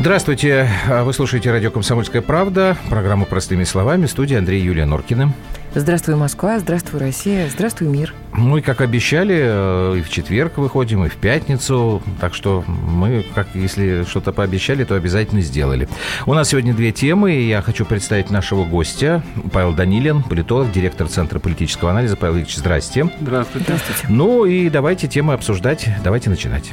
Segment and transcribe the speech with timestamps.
[0.00, 0.68] Здравствуйте.
[1.02, 5.34] Вы слушаете радио «Комсомольская правда», программу «Простыми словами», студия Андрей Юлия Норкина.
[5.74, 8.14] Здравствуй, Москва, здравствуй, Россия, здравствуй, мир.
[8.32, 13.48] Мы, как обещали, э, и в четверг выходим, и в пятницу, так что мы, как
[13.54, 15.88] если что-то пообещали, то обязательно сделали.
[16.26, 19.22] У нас сегодня две темы, и я хочу представить нашего гостя,
[19.52, 22.16] Павел Данилин, политолог, директор Центра политического анализа.
[22.16, 23.10] Павел Ильич, здрасте.
[23.20, 23.64] Здравствуйте.
[23.64, 24.06] Здравствуйте.
[24.08, 26.70] Ну и давайте темы обсуждать, давайте начинать.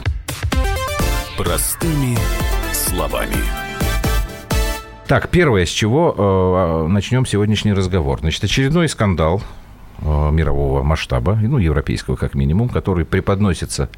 [1.38, 2.16] Простыми
[2.96, 3.36] словами.
[5.08, 8.20] Так, первое, с чего э, начнем сегодняшний разговор.
[8.22, 9.42] Значит, очередной скандал
[10.00, 13.90] э, мирового масштаба, ну, европейского как минимум, который преподносится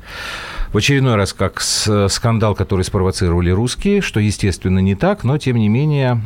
[0.77, 5.58] в очередной раз как с, скандал, который спровоцировали русские, что, естественно, не так, но, тем
[5.58, 6.22] не менее,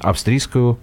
[0.00, 0.78] австрийскую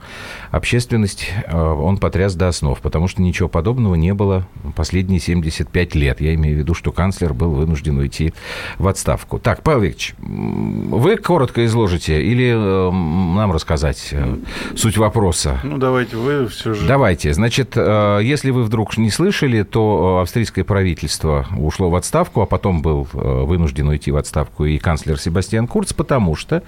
[0.52, 6.22] общественность э, он потряс до основ, потому что ничего подобного не было последние 75 лет.
[6.22, 8.36] Я имею в виду, что канцлер был вынужден уйти
[8.78, 9.40] в отставку.
[9.40, 14.36] Так, Павел Викторович, вы коротко изложите или э, нам рассказать э,
[14.76, 15.60] суть вопроса?
[15.64, 16.86] Ну, давайте вы все же...
[16.86, 17.34] Давайте.
[17.34, 22.46] Значит, э, если вы вдруг не слышали, то э, австрийское правительство ушло в отставку, а
[22.46, 26.64] потом был э, вынужден уйти в отставку и канцлер Себастьян Курц, потому что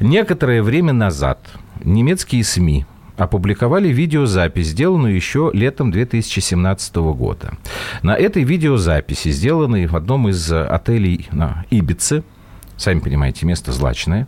[0.00, 1.38] некоторое время назад
[1.84, 7.52] немецкие СМИ опубликовали видеозапись, сделанную еще летом 2017 года.
[8.02, 12.24] На этой видеозаписи, сделанной в одном из отелей на Ибице,
[12.82, 14.26] Сами понимаете, место злачное.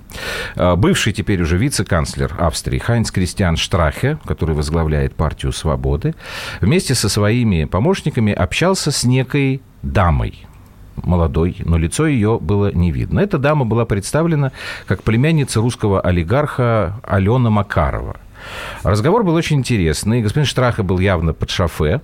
[0.54, 6.14] Э, Бывший теперь уже вице-канцлер Австрии Хайнц Кристиан Штрахе, который возглавляет партию «Свободы»,
[6.60, 10.46] вместе со своими помощниками общался с некой дамой,
[10.96, 13.20] молодой, но лицо ее было не видно.
[13.20, 14.52] Эта дама была представлена
[14.86, 18.16] как племянница русского олигарха Алена Макарова.
[18.82, 20.22] Разговор был очень интересный.
[20.22, 22.00] Господин Штраха был явно под шофе.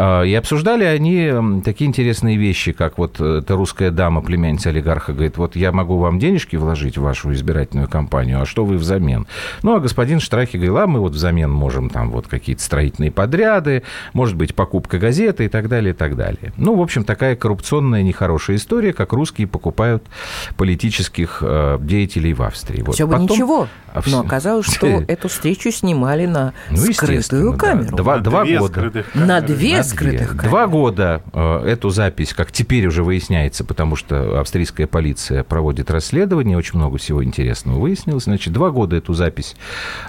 [0.00, 5.12] А, И обсуждали они такие интересные вещи, как вот э, эта русская дама, племянница олигарха,
[5.12, 9.26] говорит, вот я могу вам денежки вложить в вашу избирательную кампанию, а что вы взамен?
[9.62, 13.82] Ну, а господин Штрахи говорил, а мы вот взамен можем там вот какие-то строительные подряды,
[14.12, 16.52] может быть, покупка газеты и так далее, и так далее.
[16.56, 20.04] Ну, в общем, такая коррупционная нехорошая история, как русские покупают
[20.56, 22.82] политических э, деятелей в Австрии.
[22.82, 22.94] Вот.
[22.94, 27.58] Все бы Потом- ничего, А но оказалось, что эту встречу снимали на Ну, скрытую да.
[27.58, 27.96] камеру.
[27.96, 29.04] Два, На два две года.
[29.14, 30.36] На две На скрытых две.
[30.36, 30.48] камеры.
[30.48, 36.56] Два года э, эту запись, как теперь уже выясняется, потому что австрийская полиция проводит расследование,
[36.56, 38.24] очень много всего интересного выяснилось.
[38.24, 39.56] Значит, два года эту запись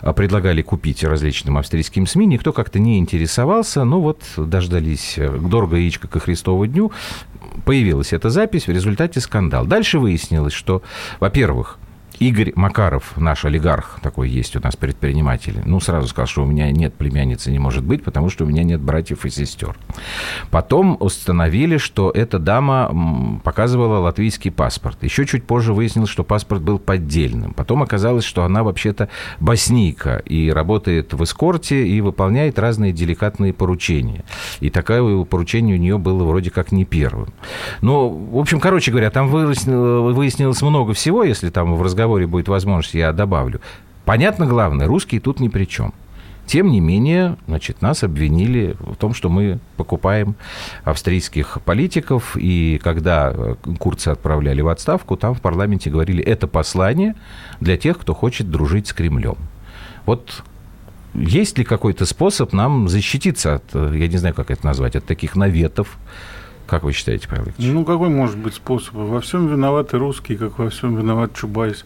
[0.01, 5.78] э, предлагали купить различным австрийским СМИ, никто как-то не интересовался, ну вот дождались э, дорого
[5.78, 6.91] яичко ко Христову дню,
[7.66, 9.66] появилась эта запись, в результате скандал.
[9.66, 10.81] Дальше выяснилось, что,
[11.19, 11.78] во-первых,
[12.19, 16.69] Игорь Макаров, наш олигарх, такой есть у нас предприниматель, ну, сразу сказал, что у меня
[16.69, 19.78] нет племянницы, не может быть, потому что у меня нет братьев и сестер.
[20.52, 25.02] Потом установили, что эта дама показывала латвийский паспорт.
[25.02, 27.53] Еще чуть позже выяснилось, что паспорт был поддельным.
[27.53, 29.07] Потом оказалось, что она вообще-то
[29.40, 34.25] боснийка и работает в эскорте и выполняет разные деликатные поручения.
[34.59, 37.34] И такое поручение у нее было вроде как не первым.
[37.81, 42.95] Ну, в общем, короче говоря, там выяснилось много всего, если там в разговоре будет возможность,
[42.95, 43.61] я добавлю.
[44.05, 45.93] Понятно, главное, русские тут ни при чем.
[46.49, 50.33] Тем не менее, значит, нас обвинили в том, что мы покупаем
[50.83, 57.13] австрийских политиков, и когда э, Курца отправляли в отставку, там в парламенте говорили, это послание
[57.59, 59.35] для тех, кто хочет дружить с Кремлем.
[60.07, 60.43] Вот
[61.13, 65.05] есть ли какой-то способ нам защититься от, э, я не знаю, как это назвать, от
[65.05, 65.99] таких наветов?
[66.69, 67.74] Как вы считаете, Павел Викторович?
[67.74, 68.94] Ну, какой может быть способ?
[68.94, 71.84] Во всем виноваты русские, как во всем виноват Чубайс.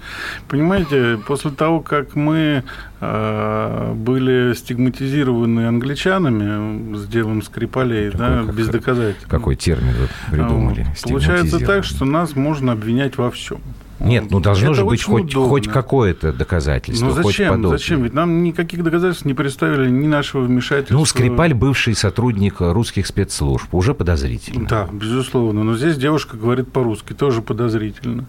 [0.49, 2.63] Понимаете, после того, как мы
[2.99, 9.27] э, были стигматизированы англичанами с делом Скрипалей, Какой- да, как- без доказательств.
[9.29, 10.83] Какой термин вы придумали?
[10.83, 11.09] Вот.
[11.09, 13.61] Получается так, что нас можно обвинять во всем.
[13.99, 15.49] Нет, ну должно Это же быть хоть, удобно.
[15.49, 17.49] хоть какое-то доказательство, Ну хоть зачем?
[17.49, 17.77] подобное.
[17.77, 18.03] Зачем?
[18.03, 20.95] Ведь нам никаких доказательств не представили ни нашего вмешательства.
[20.95, 24.67] Ну, Скрипаль бывший сотрудник русских спецслужб, уже подозрительно.
[24.67, 25.63] Да, безусловно.
[25.63, 28.25] Но здесь девушка говорит по-русски, тоже подозрительно.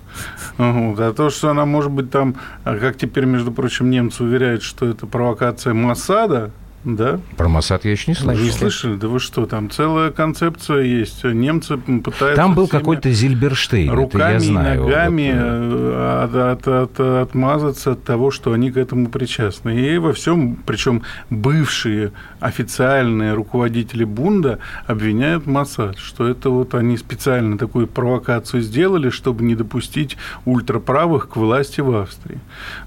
[0.59, 1.01] Вот.
[1.01, 4.87] А то, что она может быть там, а как теперь, между прочим, немцы уверяют, что
[4.87, 6.51] это провокация Моссада,
[6.85, 7.19] да?
[7.37, 8.45] Про Моссад я еще не Вы слышал.
[8.45, 8.97] не слышали?
[8.97, 11.25] Да вы что, там целая концепция есть.
[11.25, 12.35] Немцы пытаются...
[12.37, 14.81] Там был какой-то Зильберштейн, это руками я знаю.
[14.81, 19.71] и ногами Вот, э, от- от- от- отмазаться от того, что они к этому причастны.
[19.81, 27.59] И во всем, причем бывшие официальные руководители Бунда обвиняют Моссад, что это вот они специально
[27.59, 32.39] такую провокацию сделали, чтобы не допустить ультраправых к власти в Австрии.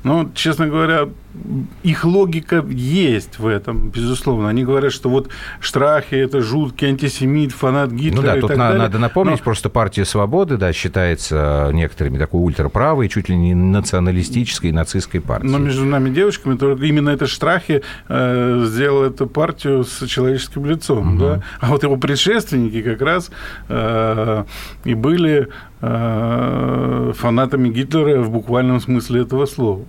[0.04, 1.08] Но, честно говоря,
[1.84, 3.90] их логика есть в этом.
[3.90, 4.50] безусловно.
[4.50, 5.30] Они говорят, что вот
[5.60, 8.82] Штрахи– это жуткий антисемит, фанат Гитлера Ну да, и тут так на- далее.
[8.84, 14.72] надо напомнить, Но- просто партия свободы, да, считается некоторыми такой ультраправой, чуть ли не националистической,
[14.72, 15.52] нацистской партией.
[15.52, 21.18] Но между нами девочками только именно этот Штрахи э, сделал эту партию с человеческим лицом,
[21.18, 21.42] да?
[21.60, 23.30] А вот его предшественники как раз
[23.70, 24.44] э,
[24.86, 25.48] и были
[25.82, 29.84] э, фанатами Гитлера в буквальном смысле этого слова.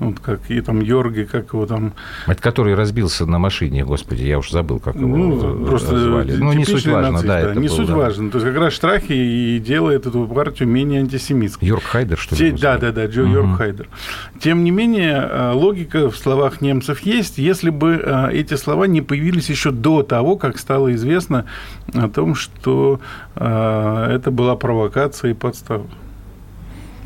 [0.00, 1.92] Вот как и там Йорги, как его там
[2.26, 6.36] Это который разбился на машине, господи, я уж забыл, как его Ну, э, просто звали.
[6.36, 7.96] Ну, не суть важно, нацист, да, это не был, суть да.
[7.96, 8.30] важно.
[8.30, 11.68] То есть как раз Штрахи и делает эту партию менее антисемитской.
[11.68, 12.50] Йорк Хайдер, что ли?
[12.52, 13.24] Те- да, да, да, Джо.
[13.24, 13.88] Йорк Хайдер.
[14.40, 19.02] Тем не менее, э, логика в словах немцев есть, если бы э, эти слова не
[19.02, 21.44] появились еще до того, как стало известно
[21.92, 23.00] о том, что
[23.34, 25.86] это была провокация и подстава.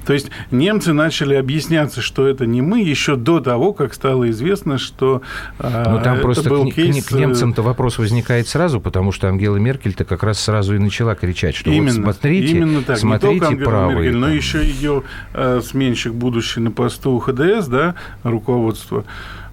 [0.07, 4.79] То есть немцы начали объясняться, что это не мы, еще до того, как стало известно,
[4.79, 5.23] что
[5.59, 7.05] э, Ну, там это просто был к, кейс...
[7.07, 11.55] к немцам-то вопрос возникает сразу, потому что Ангела Меркель-то как раз сразу и начала кричать,
[11.55, 12.99] что именно, вот смотрите, именно так.
[12.99, 13.97] смотрите не только Ангела правые.
[13.97, 14.37] Меркель, но там.
[14.37, 15.03] еще ее
[15.33, 19.44] э, сменщик, будущий на посту ХДС, да, руководство, э,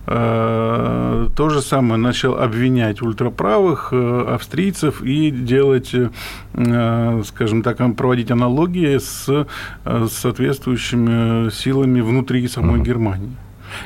[1.35, 8.97] то же самое начал обвинять ультраправых э, австрийцев и делать, э, скажем так, проводить аналогии
[8.97, 9.25] с
[9.85, 12.83] э, соответствующими силами внутри самой Мгм.
[12.83, 13.35] Германии.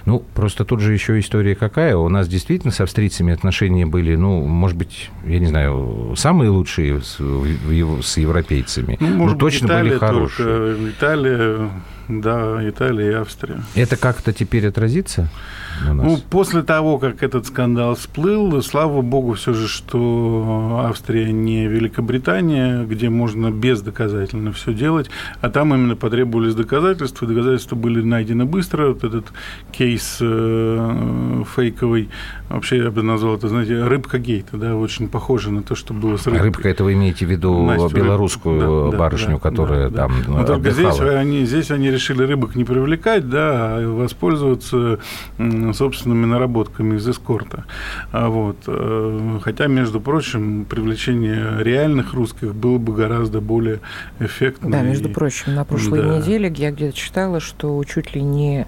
[0.06, 1.96] Ну, просто тут же еще история какая.
[1.96, 7.02] У нас действительно с австрийцами отношения были, ну, может быть, я не знаю, самые лучшие
[7.02, 7.18] с,
[8.02, 8.98] с европейцами.
[9.00, 10.48] Ну, Ну, может быть, точно Италия были хорошие.
[10.48, 11.70] только, Италия,
[12.08, 13.60] да, Италия и Австрия.
[13.76, 15.30] Это как-то теперь отразится?
[15.84, 22.84] Ну, после того, как этот скандал всплыл, слава богу, все же, что Австрия не Великобритания,
[22.84, 25.10] где можно бездоказательно все делать,
[25.42, 28.90] а там именно потребовались доказательства, доказательства были найдены быстро.
[28.90, 29.26] Вот этот
[29.72, 32.10] кейс э, фейковый,
[32.50, 36.18] вообще я бы назвал это, знаете, рыбка гейта, да, очень похоже на то, что было
[36.18, 36.44] с рыбкой.
[36.44, 40.02] Рыбка, это вы имеете в виду Настю белорусскую Да, барышню, да, которая да, да.
[40.08, 45.00] там Но только здесь они, здесь они решили рыбок не привлекать, да, а воспользоваться
[45.74, 47.66] собственными наработками из эскорта.
[48.12, 48.58] А вот.
[48.68, 53.80] э, Хотя, между прочим, привлечение реальных русских было бы гораздо более
[54.20, 54.70] эффектно.
[54.72, 56.18] Да, между и- прочим, на прошлой да.
[56.18, 58.66] неделе я где-то читала, что чуть ли не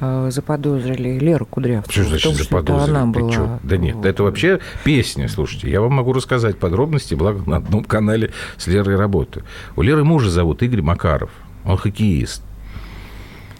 [0.00, 1.92] заподозрили Леру Кудрявцеву.
[1.92, 2.96] Что в значит том, что заподозрили?
[2.96, 3.32] она Ты была...
[3.32, 3.58] чё?
[3.62, 5.70] Да нет, это вообще песня, слушайте.
[5.70, 9.44] Я вам могу рассказать подробности, благо на одном канале с Лерой работаю.
[9.76, 11.30] У Леры мужа зовут Игорь Макаров.
[11.64, 12.42] Он хоккеист.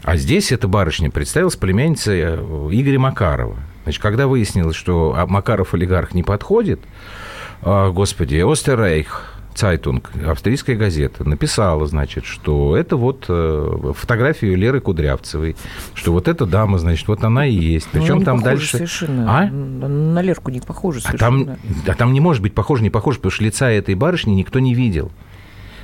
[0.03, 2.37] А здесь эта барышня представилась племянницей э,
[2.71, 3.56] Игоря Макарова.
[3.82, 6.81] Значит, когда выяснилось, что а, Макаров олигарх не подходит,
[7.62, 15.56] а, господи, Österreich Zeitung, австрийская газета, написала, значит, что это вот э, фотографию Леры Кудрявцевой,
[15.94, 17.88] что вот эта дама, значит, вот она и есть.
[17.93, 18.76] Ну, Причем там дальше...
[18.76, 19.41] Совершенно.
[19.41, 19.50] А?
[19.50, 21.58] На Лерку не похоже А там, совершенно.
[21.87, 24.75] а там не может быть похоже, не похоже, потому что лица этой барышни никто не
[24.75, 25.11] видел.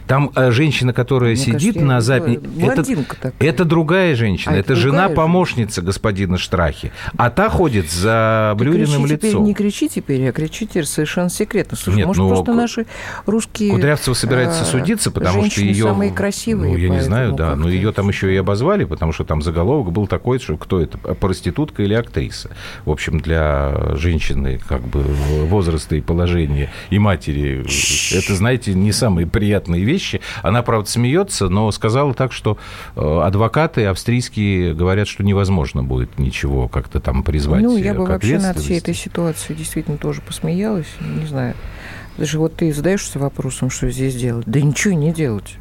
[0.06, 2.40] Там э, женщина, которая Мне сидит кажется, на записи...
[2.60, 3.32] Это, такая.
[3.40, 6.92] это другая женщина, А, это, это другая жена-помощница господина Штрахи.
[7.16, 9.44] А та ходит за блюриным кричи теперь, лицом.
[9.44, 11.76] не кричи теперь, а кричи теперь совершенно секретно.
[11.76, 12.86] Слушай, Нет, может, ну, просто наши
[13.26, 13.72] русские...
[13.72, 15.84] Кудрявцева собирается э, судиться, потому что ее...
[15.84, 16.72] самые красивые.
[16.72, 17.56] Ну, я не знаю, да.
[17.56, 20.98] Но ее там еще и обозвали, потому что там заголовок был такой, что кто это,
[20.98, 22.50] проститутка или актриса.
[22.84, 27.64] В общем, для женщины как бы возраста и положения и матери,
[28.16, 29.91] это, знаете, не самые приятные вещи.
[30.42, 32.58] Она, правда, смеется, но сказала так, что
[32.96, 38.06] э, адвокаты австрийские говорят, что невозможно будет ничего как-то там призвать Ну, я э, бы
[38.06, 40.88] к вообще над всей этой ситуацией действительно тоже посмеялась.
[41.00, 41.54] Не знаю.
[42.18, 44.44] Даже вот ты задаешься вопросом, что здесь делать.
[44.46, 45.56] Да ничего не делать.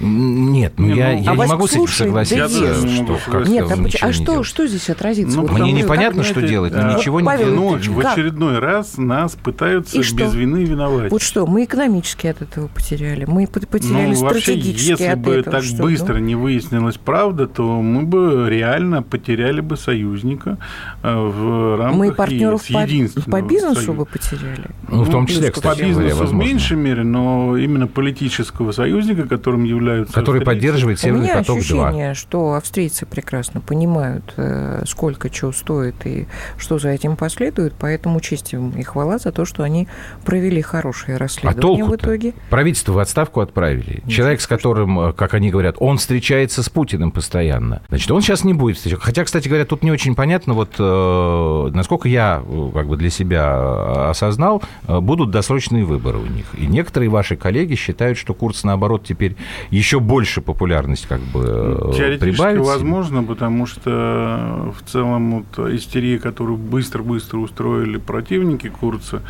[0.00, 2.80] Нет, ну Не, я, ну, я а не Васька, могу с этим согласиться, да Я
[2.80, 3.52] не что согласиться.
[3.52, 4.46] Нет, а, ничего поч- а не что, делать.
[4.46, 5.36] что здесь отразится?
[5.36, 7.60] Ну, Вот Мне непонятно, как, что понимаете, делать, но э, ничего не Павел делать.
[7.60, 8.12] Ночь в Как?
[8.12, 10.16] очередной раз нас пытаются И что?
[10.16, 11.10] без вины виновать.
[11.12, 15.18] Вот что, мы экономически от этого потеряли, мы пот- потеряли ну, вообще, стратегически если от
[15.18, 15.56] бы этого.
[15.56, 16.20] так что, быстро ну?
[16.20, 20.56] не выяснилась правда, то мы бы реально потеряли бы союзника
[21.02, 23.92] э, в рамках мы партнеров по, единственного по бизнесу союза.
[23.92, 24.70] бы потеряли.
[24.88, 28.72] Ну, в том плюс числе, По кстати говоря, бизнесу в меньшей мере, но именно политического
[28.72, 30.44] союзника, которым являются Который австрийцы.
[30.60, 31.58] поддерживает У Северный меня поток 2.
[31.88, 38.20] ощущение, что австрийцы прекрасно понимают, э, сколько чего стоит и что за этим последует, поэтому
[38.20, 39.88] честь им и хвала за то, что они
[40.24, 42.06] провели хорошее А расследование в толку-то?
[42.06, 42.34] итоге.
[42.50, 44.02] Правительство в отставку отправили.
[44.08, 47.82] Человек, с которым, э, как они говорят, он встречается с Путиным постоянно.
[47.88, 49.04] Значит, он сейчас не будет встречаться.
[49.04, 52.42] Хотя, кстати говоря, тут не очень понятно, вот э, насколько я
[52.74, 56.46] как бы для себя осознал, будут досрочные выборы у них.
[56.56, 59.36] И некоторые ваши коллеги считают, что курс, наоборот, теперь
[59.80, 62.60] еще больше популярность как бы э, Теоретически прибавить?
[62.60, 69.22] возможно, потому что в целом вот истерия, которую быстро-быстро устроили противники Курца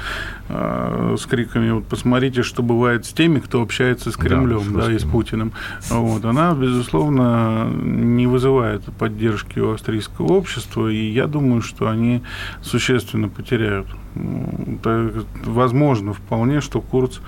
[0.48, 4.92] э, с криками «вот посмотрите, что бывает с теми, кто общается с Кремлем, да, да
[4.92, 5.52] и с Путиным»,
[5.88, 12.22] вот, она, безусловно, не вызывает поддержки у австрийского общества, и я думаю, что они
[12.60, 13.86] существенно потеряют.
[14.14, 17.18] Возможно вполне, что Курц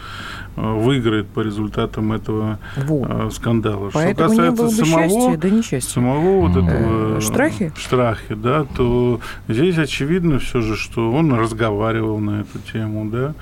[0.56, 3.08] э, выиграет по результатам этого вот.
[3.08, 3.90] Э, скандала.
[3.92, 5.90] Поэтому что касается самого, счастья, да несчастья.
[5.90, 7.72] самого вот этого э, Штрахи?
[7.76, 13.34] Штрахи, да, то здесь очевидно все же, что он разговаривал на эту тему, да.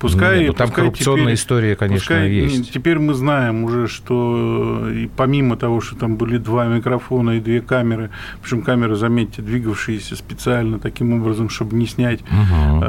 [0.00, 2.72] Пускай, Нет, ну, там пускай коррупционная теперь, история, конечно, пускай, есть.
[2.72, 7.60] Теперь мы знаем уже, что и помимо того, что там были два микрофона и две
[7.60, 8.10] камеры,
[8.42, 12.87] причем камеры, заметьте, двигавшиеся специально таким образом, чтобы не снять угу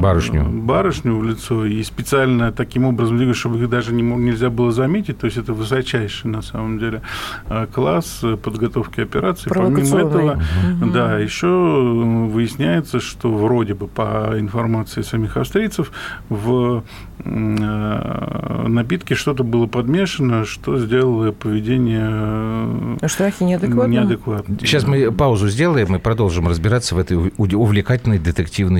[0.00, 0.44] барышню.
[0.44, 5.18] барышню в лицо и специально таким образом двигать, чтобы их даже не, нельзя было заметить.
[5.18, 7.02] То есть это высочайший на самом деле
[7.48, 9.50] э, класс подготовки операции.
[9.50, 10.32] Помимо этого,
[10.80, 10.90] угу.
[10.90, 15.92] да, еще выясняется, что вроде бы по информации самих австрийцев
[16.28, 16.82] в
[17.24, 23.92] э, напитке что-то было подмешано, что сделало поведение Штрафи неадекватно.
[23.92, 24.56] неадекватно.
[24.60, 28.79] Сейчас мы паузу сделаем и продолжим разбираться в этой увлекательной детективной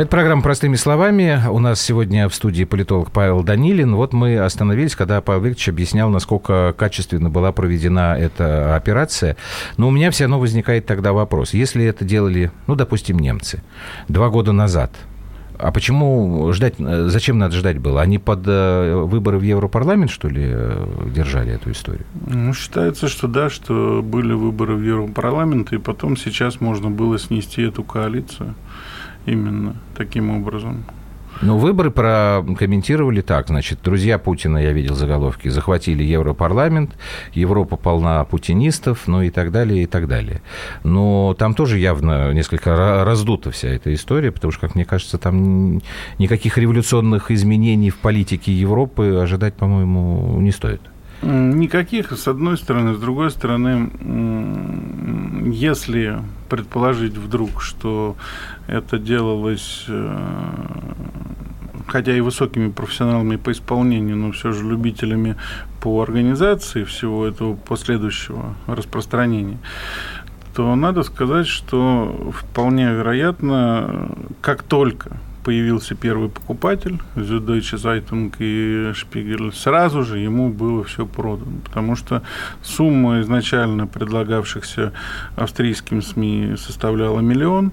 [0.00, 1.42] Это программа «Простыми словами».
[1.50, 3.96] У нас сегодня в студии политолог Павел Данилин.
[3.96, 9.36] Вот мы остановились, когда Павел Викторович объяснял, насколько качественно была проведена эта операция.
[9.76, 11.52] Но у меня все равно возникает тогда вопрос.
[11.52, 13.62] Если это делали, ну, допустим, немцы
[14.08, 14.90] два года назад–
[15.62, 18.00] а почему ждать, зачем надо ждать было?
[18.00, 20.56] Они под э, выборы в Европарламент, что ли,
[21.14, 22.06] держали эту историю?
[22.26, 27.60] Ну, считается, что да, что были выборы в Европарламент, и потом сейчас можно было снести
[27.60, 28.54] эту коалицию
[29.26, 30.84] именно таким образом.
[31.42, 33.48] Ну, выборы прокомментировали так.
[33.48, 36.98] Значит, друзья Путина, я видел заголовки, захватили Европарламент,
[37.32, 40.42] Европа полна путинистов, ну и так далее, и так далее.
[40.84, 45.80] Но там тоже явно несколько раздута вся эта история, потому что, как мне кажется, там
[46.18, 50.82] никаких революционных изменений в политике Европы ожидать, по-моему, не стоит.
[51.22, 52.94] Никаких, с одной стороны.
[52.94, 53.90] С другой стороны,
[55.52, 58.16] если предположить вдруг, что
[58.66, 60.18] это делалось, э,
[61.86, 65.36] хотя и высокими профессионалами по исполнению, но все же любителями
[65.82, 69.58] по организации всего этого последующего распространения,
[70.54, 74.10] то надо сказать, что вполне вероятно,
[74.40, 81.60] как только появился первый покупатель, Süddeutsche Zeitung и Spiegel, сразу же ему было все продано,
[81.64, 82.22] потому что
[82.62, 84.92] сумма изначально предлагавшихся
[85.36, 87.72] австрийским СМИ составляла миллион,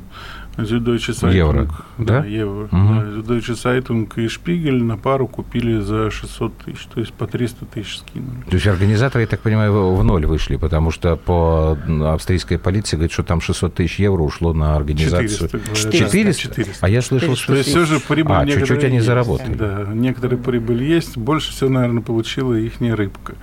[0.58, 1.34] Süddeutsche Zeitung.
[1.34, 2.22] Евро, да?
[2.22, 2.66] Да, евро.
[2.72, 3.24] Угу.
[3.24, 8.42] Да, и Шпигель на пару купили за 600 тысяч, то есть по 300 тысяч скинули.
[8.50, 11.78] То есть организаторы, я так понимаю, в ноль вышли, потому что по
[12.14, 15.30] австрийской полиции говорит, что там 600 тысяч евро ушло на организацию.
[15.30, 15.76] 400?
[15.76, 15.98] 400?
[15.98, 16.42] 400?
[16.42, 16.86] 400.
[16.86, 17.44] А я слышал, 400.
[17.44, 17.54] что...
[17.54, 19.54] То есть все же прибыль а, чуть-чуть они заработали.
[19.54, 23.36] Да, некоторые прибыль есть, больше всего, наверное, получила их не рыбка.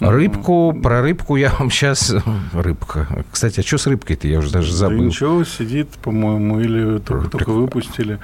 [0.00, 2.14] Рыбку, ну, про рыбку я вам сейчас...
[2.52, 3.24] Рыбка.
[3.30, 4.28] Кстати, а что с рыбкой-то?
[4.28, 4.98] Я уже даже забыл.
[4.98, 8.18] Да ничего, сидит, по-моему, по-моему, или только, только выпустили.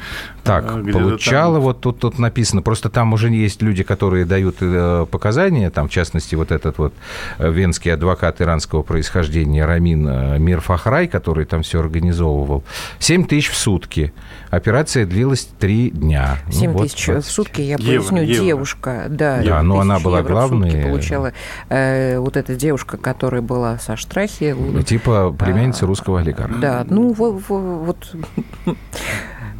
[0.45, 1.63] Так, а, получало, там...
[1.63, 5.91] вот тут, тут написано, просто там уже есть люди, которые дают э, показания, там, в
[5.91, 6.95] частности, вот этот вот
[7.39, 12.65] э, венский адвокат иранского происхождения Рамин э, Мирфахрай, который там все организовывал.
[12.99, 14.13] 7 тысяч в сутки.
[14.51, 16.39] Операция длилась 3 дня.
[16.51, 18.45] 7 ну, тысяч вот, в сутки, я евро, поясню, евро.
[18.45, 20.83] девушка, да, да но она была главной.
[20.83, 21.33] получала
[21.69, 24.55] э, вот эта девушка, которая была со Штрахи.
[24.85, 26.55] Типа племянница а, русского олигарха.
[26.61, 28.12] Да, ну вот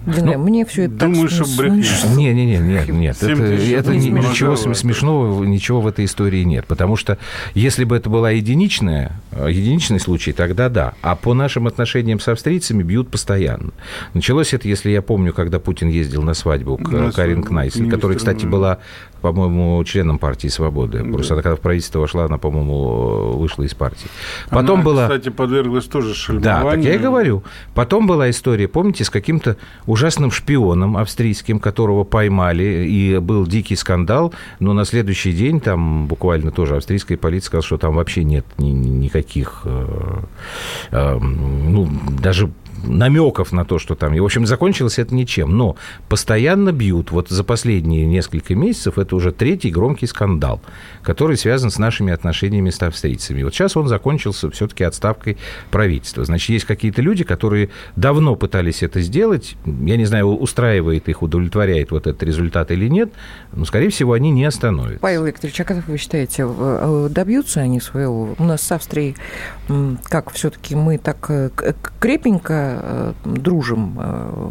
[0.05, 2.05] ну, мне все это думаю, так что брехнешь.
[2.17, 3.23] Не, не, не, нет, нет.
[3.23, 6.67] Это, это не, ничего смешного, ничего в этой истории нет.
[6.67, 7.19] Потому что
[7.55, 10.95] если бы это была единичная, э, единичный случай, тогда да.
[11.03, 13.71] А по нашим отношениям с австрийцами бьют постоянно.
[14.15, 18.19] Началось это, если я помню, когда Путин ездил на свадьбу к на Карин Кнайсен, которая,
[18.19, 18.79] кстати, была
[19.23, 20.99] по-моему, членом партии «Свободы».
[20.99, 21.13] Да.
[21.13, 24.09] Просто она, когда в правительство вошла, она, по-моему, вышла из партии.
[24.51, 25.03] Потом она, была...
[25.05, 26.65] кстати, подверглась тоже шельмованию.
[26.65, 27.45] Да, так я и говорю.
[27.75, 29.57] Потом была история, помните, с каким-то
[29.87, 36.51] ужасным шпионом австрийским, которого поймали, и был дикий скандал, но на следующий день там буквально
[36.51, 40.21] тоже австрийская полиция сказала, что там вообще нет ни, никаких, э,
[40.91, 41.89] э, ну,
[42.21, 42.51] даже
[42.83, 44.15] намеков на то, что там...
[44.15, 45.57] И, в общем, закончилось это ничем.
[45.57, 45.77] Но
[46.09, 47.11] постоянно бьют.
[47.11, 50.61] Вот за последние несколько месяцев это уже третий громкий скандал,
[51.03, 53.43] который связан с нашими отношениями с австрийцами.
[53.43, 55.39] Вот сейчас он закончился все-таки отставкой
[55.71, 56.25] правительства.
[56.25, 59.57] Значит, есть какие-то люди, которые давно пытались это сделать.
[59.65, 63.13] Я не знаю, устраивает их, удовлетворяет вот этот результат или нет,
[63.53, 65.01] но, скорее всего, они не остановятся.
[65.01, 68.35] Павел Викторович, а как вы считаете, э, добьются они своего?
[68.39, 69.17] У нас с Австрией,
[70.05, 71.51] как все-таки мы так э,
[72.01, 72.72] крепенько Э,
[73.25, 74.51] дружим э,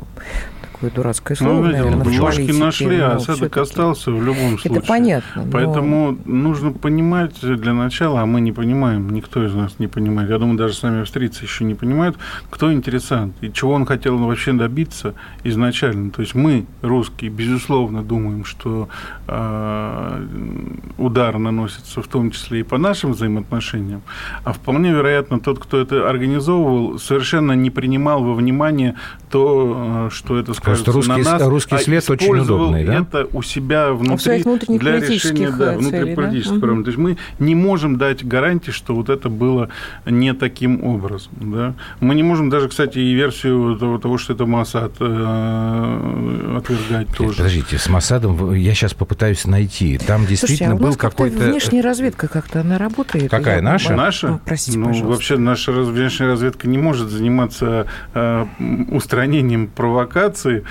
[0.81, 2.53] такое дурацкое слово, ну, наверное, в политике.
[2.53, 4.79] нашли, а осадок остался в любом случае.
[4.79, 5.45] Это понятно.
[5.45, 5.51] Но...
[5.51, 10.39] Поэтому нужно понимать для начала, а мы не понимаем, никто из нас не понимает, я
[10.39, 12.17] думаю, даже сами австрийцы еще не понимают,
[12.49, 16.09] кто интересант и чего он хотел вообще добиться изначально.
[16.09, 18.89] То есть мы, русские, безусловно, думаем, что
[19.27, 20.25] э,
[20.97, 24.01] удар наносится в том числе и по нашим взаимоотношениям,
[24.43, 28.95] а вполне вероятно, тот, кто это организовывал, совершенно не принимал во внимание
[29.31, 32.85] то, э, что это, скажем, Просто русский, на нас, русский а след а очень удобный,
[32.85, 32.99] да?
[32.99, 34.43] это у себя внутри
[34.77, 36.59] для решения да, внутриполитических да?
[36.59, 36.83] проблем.
[36.83, 39.69] То есть мы не можем дать гарантии, что вот это было
[40.05, 41.31] не таким образом.
[41.39, 41.73] Да?
[41.99, 47.37] Мы не можем даже, кстати, и версию того, того что это Масад э, отвергать тоже.
[47.37, 49.97] Подождите, с Масадом я сейчас попытаюсь найти.
[49.97, 51.51] Там действительно Слушайте, а был какой-то...
[51.51, 53.31] внешняя разведка как-то, она работает?
[53.31, 53.61] Какая, я...
[53.61, 53.95] наша?
[53.95, 54.27] Наша?
[54.27, 55.11] Ну, простите, ну, пожалуйста.
[55.11, 58.45] Вообще наша внешняя разведка не может заниматься э,
[59.21, 60.63] устранением провокации,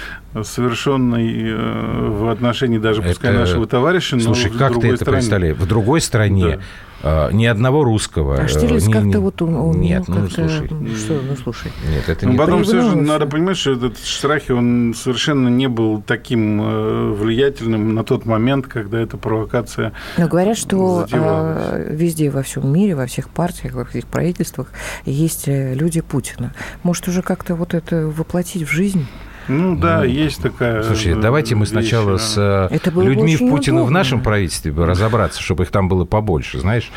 [0.42, 3.40] совершенной э, в отношении даже, пускай это...
[3.40, 5.19] нашего товарища, но Слушай, как ты это стране.
[5.19, 5.57] представляешь?
[5.57, 6.61] В другой стране
[7.02, 8.40] ни одного русского.
[8.40, 10.66] А Штирлиц не, как-то вот он, он Нет, ну, слушай.
[10.66, 11.73] Что, ну, слушай.
[11.90, 15.69] Нет, это ну, не потом все же надо понимать, что этот Штрахи, он совершенно не
[15.69, 22.31] был таким э, влиятельным на тот момент, когда эта провокация Но говорят, что а, везде
[22.31, 24.68] во всем мире, во всех партиях, во всех правительствах
[25.05, 26.55] есть э, люди Путина.
[26.83, 29.07] Может, уже как-то вот это воплотить в жизнь?
[29.50, 30.82] Ну да, ну, есть такая.
[30.82, 33.84] Слушай, давайте мы сначала вещь, с э, Это людьми в Путина удобно.
[33.84, 36.90] в нашем правительстве разобраться, чтобы их там было побольше, знаешь.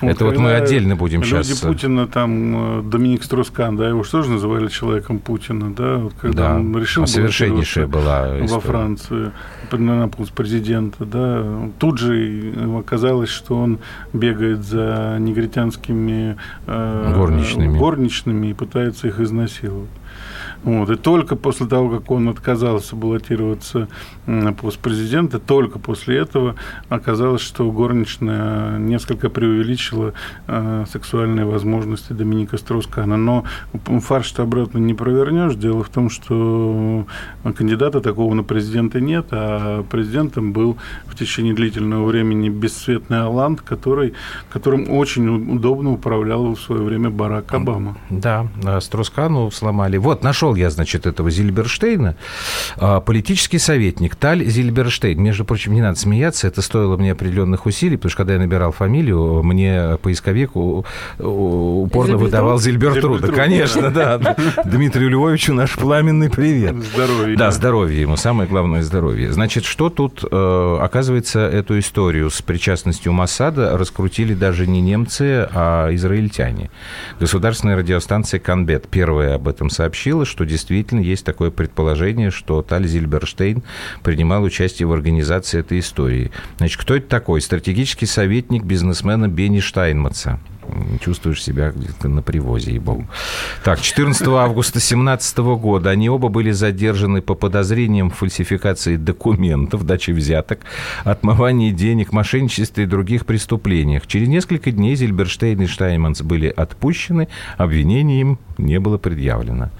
[0.00, 1.48] Вот Это вот мы отдельно будем люди сейчас.
[1.48, 5.96] Люди э, Путина, там э, Доминик Струскан, да, его же тоже называли человеком Путина, да,
[5.96, 8.54] вот когда да, он решил совершеннейшая была история.
[8.54, 9.32] во Франции
[9.70, 11.44] на пост президента, да,
[11.78, 13.78] тут же оказалось, что он
[14.12, 17.78] бегает за негритянскими э, горничными.
[17.78, 19.90] горничными и пытается их изнасиловать.
[20.64, 20.90] Вот.
[20.90, 23.88] И только после того, как он отказался баллотироваться
[24.26, 26.56] на пост президента, только после этого
[26.88, 30.14] оказалось, что горничная несколько преувеличила
[30.46, 33.16] э, сексуальные возможности Доминика Струскана.
[33.16, 33.44] Но
[33.86, 35.54] фарш-то обратно не провернешь.
[35.54, 37.06] Дело в том, что
[37.56, 44.14] кандидата такого на президента нет, а президентом был в течение длительного времени бесцветный Аланд, который,
[44.50, 47.96] которым очень удобно управлял в свое время Барак Обама.
[48.10, 48.46] Да,
[48.80, 49.96] Струскану сломали.
[49.96, 52.16] Вот, нашел нашел я, значит, этого Зильберштейна.
[52.76, 55.20] А, политический советник Таль Зильберштейн.
[55.20, 58.72] Между прочим, не надо смеяться, это стоило мне определенных усилий, потому что когда я набирал
[58.72, 63.32] фамилию, мне поисковик упорно выдавал Зильбертруда.
[63.32, 64.18] Конечно, да.
[64.64, 66.76] Дмитрию Львовичу наш пламенный привет.
[66.76, 67.36] Здоровье.
[67.36, 68.16] Да, здоровье ему.
[68.16, 69.32] Самое главное здоровье.
[69.32, 75.94] Значит, что тут, э, оказывается, эту историю с причастностью Масада раскрутили даже не немцы, а
[75.94, 76.70] израильтяне.
[77.20, 82.86] Государственная радиостанция «Канбет» первая об этом сообщила, что что действительно есть такое предположение, что Таль
[82.86, 83.64] Зильберштейн
[84.04, 86.30] принимал участие в организации этой истории.
[86.58, 87.40] Значит, кто это такой?
[87.40, 90.38] Стратегический советник бизнесмена Бенни Штайнмаца
[91.00, 93.06] чувствуешь себя где-то на привозе, ей-богу.
[93.64, 100.12] Так, 14 августа 2017 года они оба были задержаны по подозрениям в фальсификации документов, даче
[100.12, 100.60] взяток,
[101.04, 104.06] отмывании денег, мошенничестве и других преступлениях.
[104.06, 109.70] Через несколько дней Зильберштейн и Штайнманс были отпущены, обвинение им не было предъявлено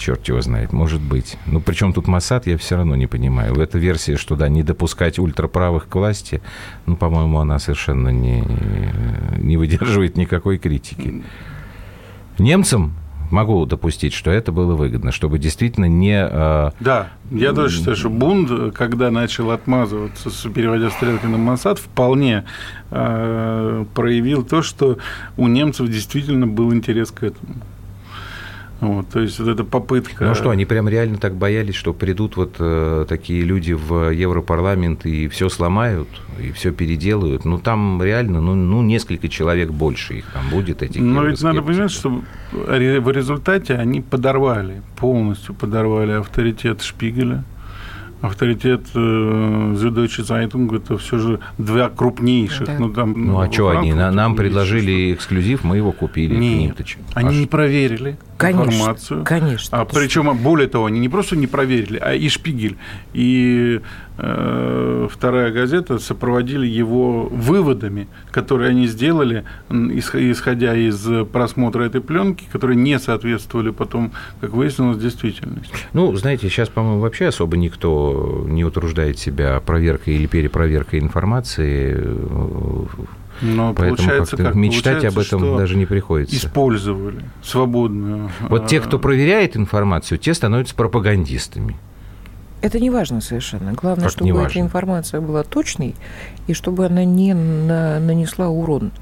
[0.00, 1.36] черт его знает, может быть.
[1.46, 3.54] Ну, причем тут Масад, я все равно не понимаю.
[3.54, 6.42] Эта версия, что, да, не допускать ультраправых к власти,
[6.86, 8.42] ну, по-моему, она совершенно не,
[9.38, 11.22] не выдерживает никакой критики.
[12.38, 12.94] Немцам
[13.30, 16.26] могу допустить, что это было выгодно, чтобы действительно не...
[16.28, 22.44] Э, да, я тоже считаю, что Бунд, когда начал отмазываться, переводя стрелки на Моссад, вполне
[22.90, 24.98] э, проявил то, что
[25.36, 27.54] у немцев действительно был интерес к этому.
[28.80, 30.24] Вот, то есть вот эта попытка...
[30.24, 35.04] Ну что, они прям реально так боялись, что придут вот э, такие люди в Европарламент
[35.04, 36.08] и все сломают,
[36.40, 37.44] и все переделают.
[37.44, 41.60] Ну там реально, ну, ну несколько человек больше их там будет, этих Но ведь надо
[41.60, 47.44] понимать, что в результате они подорвали, полностью подорвали авторитет Шпигеля,
[48.22, 52.66] авторитет э, Zeitung это все же два крупнейших.
[52.66, 52.76] Да.
[52.78, 53.92] Ну, там, ну, а что они?
[53.92, 56.34] Нам предложили эксклюзив, мы его купили.
[56.34, 56.80] Нет,
[57.14, 59.24] они а не проверили конечно, информацию.
[59.24, 59.80] Конечно.
[59.80, 62.76] А причем, более того, они не просто не проверили, а и Шпигель,
[63.12, 63.80] и
[64.18, 72.76] э, вторая газета сопроводили его выводами, которые они сделали, исходя из просмотра этой пленки, которые
[72.76, 75.74] не соответствовали потом, как выяснилось, действительности.
[75.92, 81.96] Ну, знаете, сейчас, по-моему, вообще особо никто не утруждает себя проверкой или перепроверкой информации
[83.40, 86.36] но Поэтому получается, как мечтать получается, об этом даже не приходится.
[86.36, 88.30] Использовали свободную.
[88.48, 91.76] Вот те, кто проверяет информацию, те становятся пропагандистами.
[92.62, 93.72] Это не важно совершенно.
[93.72, 95.94] Главное, как чтобы эта информация была точной
[96.46, 98.92] и чтобы она не нанесла урон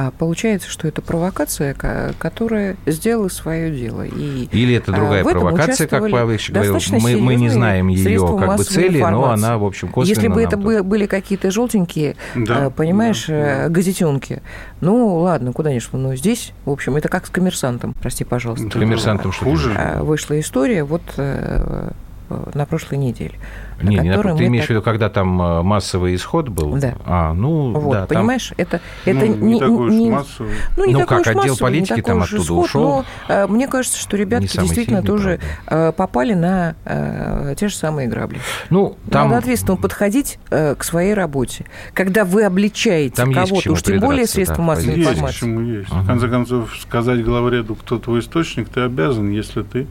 [0.00, 4.02] а получается, что это провокация, которая сделала свое дело.
[4.02, 6.78] И Или это другая провокация, как Павел Ильич говорил.
[7.00, 9.10] Мы, мы не знаем ее как бы цели, информации.
[9.10, 10.84] но она, в общем, косвенно Если бы это тоже.
[10.84, 13.68] были какие-то желтенькие, да, э, понимаешь, да, э, да.
[13.70, 14.40] газетенки,
[14.80, 18.68] ну ладно, куда ни шло, но здесь, в общем, это как с коммерсантом, прости, пожалуйста.
[18.68, 19.74] С коммерсантом что хуже.
[19.76, 23.34] Э, вышла история вот на прошлой неделе.
[23.82, 24.68] Не, не ты имеешь так...
[24.68, 26.76] в виду, когда там э, массовый исход был?
[26.76, 26.94] Да.
[27.04, 28.06] А, ну, вот, да.
[28.06, 28.56] Понимаешь, там...
[28.58, 30.54] это, это ну, не, не такой не, уж массовый.
[30.76, 32.82] Ну, не ну как, отдел массовый, политики там оттуда исход, ушел?
[32.82, 35.88] Но, э, мне кажется, что ребятки действительно сильный, тоже правда.
[35.88, 38.40] Э, попали на э, те же самые грабли.
[38.70, 39.28] Ну, там...
[39.28, 41.64] Надо ответственно подходить э, к своей работе.
[41.94, 45.34] Когда вы обличаете кого-то, уж тем более средства да, массовой есть, информации.
[45.34, 45.88] Почему есть.
[45.90, 46.02] Ага.
[46.02, 49.86] В конце концов, сказать главреду, кто твой источник, ты обязан, если ты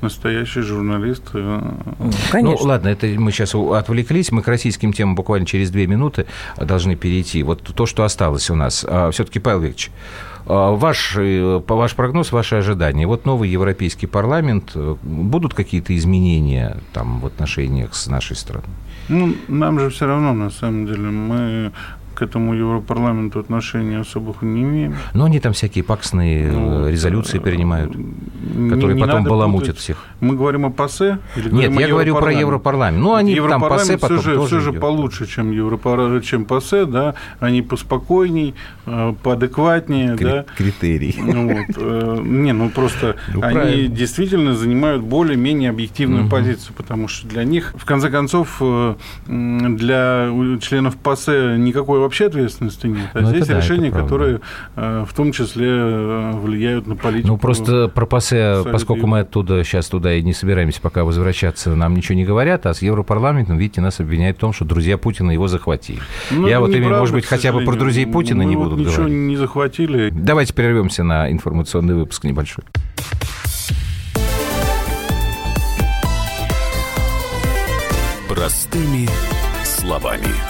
[0.00, 1.30] настоящий журналист.
[2.30, 2.40] Конечно.
[2.42, 4.32] Ну, ладно, это мы сейчас отвлеклись.
[4.32, 7.42] Мы к российским темам буквально через две минуты должны перейти.
[7.42, 8.84] Вот то, что осталось у нас.
[8.88, 9.90] А, Все-таки, Павел Викторович,
[10.46, 13.06] а, Ваш, э, ваш прогноз, ваши ожидания.
[13.06, 18.68] Вот новый Европейский парламент, э, будут какие-то изменения там, в отношениях с нашей страной?
[19.08, 21.10] Ну, нам же все равно, на самом деле.
[21.10, 21.72] Мы
[22.20, 24.94] к этому Европарламенту отношения особых не имеем.
[25.14, 29.82] Но они там всякие паксные ну, резолюции принимают, которые не, не потом баламутят путать.
[29.82, 30.04] всех.
[30.20, 31.18] Мы говорим о ПАСЕ?
[31.36, 33.02] Или Нет, я говорю про Европарламент.
[33.02, 36.20] Ну, они там ПАСЕ потом все же, тоже все же получше, чем, Европар...
[36.20, 38.54] чем ПАСЕ, да, они поспокойней,
[38.84, 40.44] э, поадекватнее, Кри- да.
[40.56, 41.14] Критерий.
[41.18, 43.96] Ну, вот, э, не, ну просто ну, они правильно.
[43.96, 46.30] действительно занимают более-менее объективную угу.
[46.30, 48.94] позицию, потому что для них, в конце концов, э,
[49.26, 50.28] для
[50.60, 53.10] членов ПАСЕ никакой вообще ответственности нет.
[53.14, 54.40] А ну, здесь да, решения, которые
[54.74, 57.28] э, в том числе э, влияют на политику.
[57.28, 61.94] Ну, просто про ПАСЕ, поскольку мы оттуда сейчас туда и не собираемся пока возвращаться, нам
[61.94, 65.46] ничего не говорят, а с Европарламентом, видите, нас обвиняют в том, что друзья Путина его
[65.46, 66.00] захватили.
[66.32, 68.80] Ну, Я вот имею, может быть, хотя бы про друзей Путина мы не вот будут
[68.80, 69.16] ничего говорить.
[69.16, 70.10] не захватили.
[70.10, 72.64] Давайте прервемся на информационный выпуск небольшой.
[78.28, 79.08] Простыми
[79.64, 80.49] словами.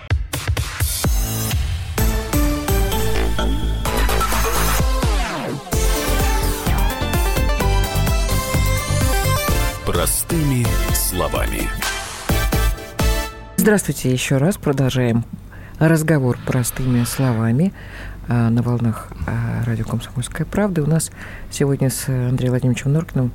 [11.11, 11.69] Словами.
[13.57, 14.55] Здравствуйте еще раз.
[14.55, 15.25] Продолжаем
[15.77, 17.73] разговор простыми словами
[18.29, 20.81] а, на волнах а, радио «Комсомольская правда».
[20.81, 21.11] У нас
[21.49, 23.33] сегодня с Андреем Владимировичем Норкиным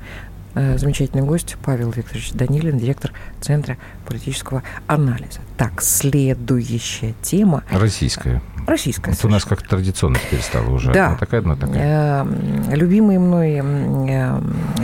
[0.76, 5.40] замечательный гость Павел Викторович Данилин, директор Центра политического анализа.
[5.56, 7.62] Так, следующая тема.
[7.70, 8.42] Российская.
[8.66, 9.12] Российская.
[9.12, 10.92] Это у нас как традиционно теперь стало уже.
[10.92, 11.06] Да.
[11.06, 12.24] Одна такая, одна такая.
[12.24, 14.40] Э, любимый мной э,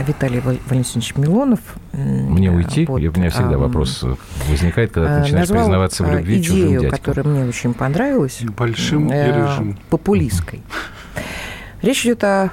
[0.07, 1.59] Виталий Валентинович Милонов.
[1.91, 2.85] Мне уйти?
[2.85, 4.05] Вот, у меня всегда вопрос
[4.49, 6.99] возникает, когда ты начинаешь признаваться в любви идею, чужим дядькам.
[6.99, 8.41] которая мне очень понравилась.
[8.57, 9.77] Большим и рыжим.
[9.89, 10.61] Популистской.
[11.81, 12.51] Речь идет о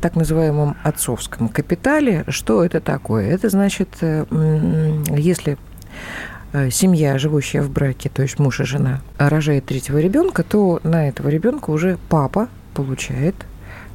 [0.00, 2.24] так называемом отцовском капитале.
[2.28, 3.28] Что это такое?
[3.30, 5.58] Это значит, если
[6.70, 11.28] семья, живущая в браке, то есть муж и жена, рожает третьего ребенка, то на этого
[11.28, 13.36] ребенка уже папа получает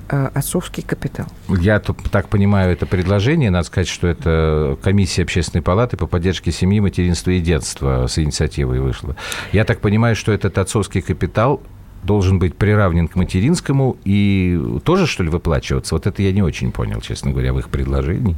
[0.08, 1.26] Э, отцовский капитал.
[1.48, 3.50] Я так понимаю это предложение.
[3.50, 8.80] Надо сказать, что это комиссия общественной палаты по поддержке семьи, материнства и детства с инициативой
[8.82, 9.16] вышла.
[9.52, 11.64] Я так понимаю, что этот отцовский капитал
[12.06, 15.96] должен быть приравнен к материнскому и тоже, что ли, выплачиваться?
[15.96, 18.36] Вот это я не очень понял, честно говоря, в их предложении.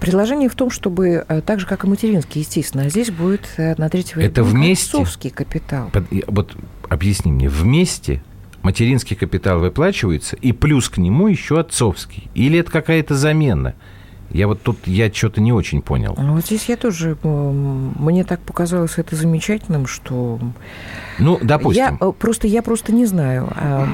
[0.00, 3.74] Предложение в том, чтобы, э, так же, как и материнский, естественно, а здесь будет э,
[3.76, 5.90] на третьего это вместе, отцовский капитал.
[5.92, 6.56] Под, вот
[6.88, 8.22] объясни мне, вместе
[8.62, 12.30] материнский капитал выплачивается, и плюс к нему еще отцовский?
[12.34, 13.74] Или это какая-то замена?
[14.30, 16.14] Я вот тут, я что-то не очень понял.
[16.18, 20.38] Ну, вот здесь я тоже, мне так показалось это замечательным, что...
[21.18, 21.98] Ну, допустим.
[22.00, 23.88] Я, э, просто, я просто не знаю, а,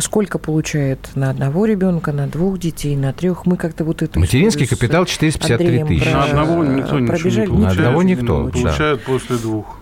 [0.00, 3.46] сколько получает на одного ребенка, на двух детей, на трех.
[3.46, 4.20] Мы как-то вот это...
[4.20, 6.08] Материнский капитал 453 тысячи.
[6.08, 7.50] На одного никто ничего не получает.
[7.50, 9.12] На одного никто, Получают да.
[9.12, 9.81] после двух.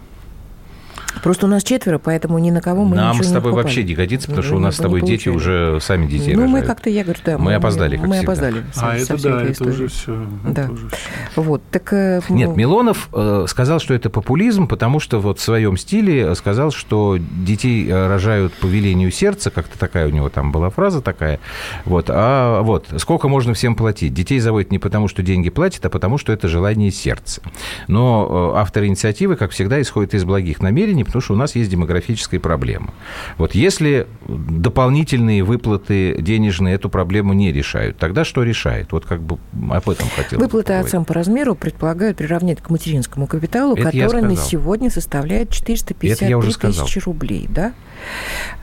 [1.23, 3.85] Просто у нас четверо, поэтому ни на кого мы Нам ничего с тобой не вообще
[3.85, 6.63] не годится, потому что у нас с тобой дети уже сами детей Ну, рожают.
[6.63, 7.39] мы как-то, я говорю, да.
[7.39, 8.33] Мы, опоздали, как Мы всегда.
[8.33, 8.65] опоздали.
[8.77, 10.27] А, это да, это уже все.
[10.45, 10.63] Да.
[10.63, 10.97] Это уже все.
[11.37, 11.93] Вот, так...
[11.93, 16.71] э, Нет, Милонов э, сказал, что это популизм, потому что вот в своем стиле сказал,
[16.71, 21.41] что детей э, рожают по велению сердца, как-то такая у него там была фраза такая.
[21.85, 24.15] Вот, а вот, сколько можно всем платить?
[24.15, 27.43] Детей заводят не потому, что деньги платят, а потому, что это желание сердца.
[27.89, 32.41] Но авторы инициативы, как всегда, исходят из благих намерений, потому что у нас есть демографическая
[32.41, 32.93] проблема.
[33.39, 38.93] Вот если дополнительные выплаты денежные эту проблему не решают, тогда что решает?
[38.93, 39.39] Вот как бы
[39.71, 44.37] об этом хотел Выплаты отцам по размеру предполагают приравнять к материнскому капиталу, Это который на
[44.37, 47.47] сегодня составляет 453 тысячи рублей.
[47.49, 47.73] Да?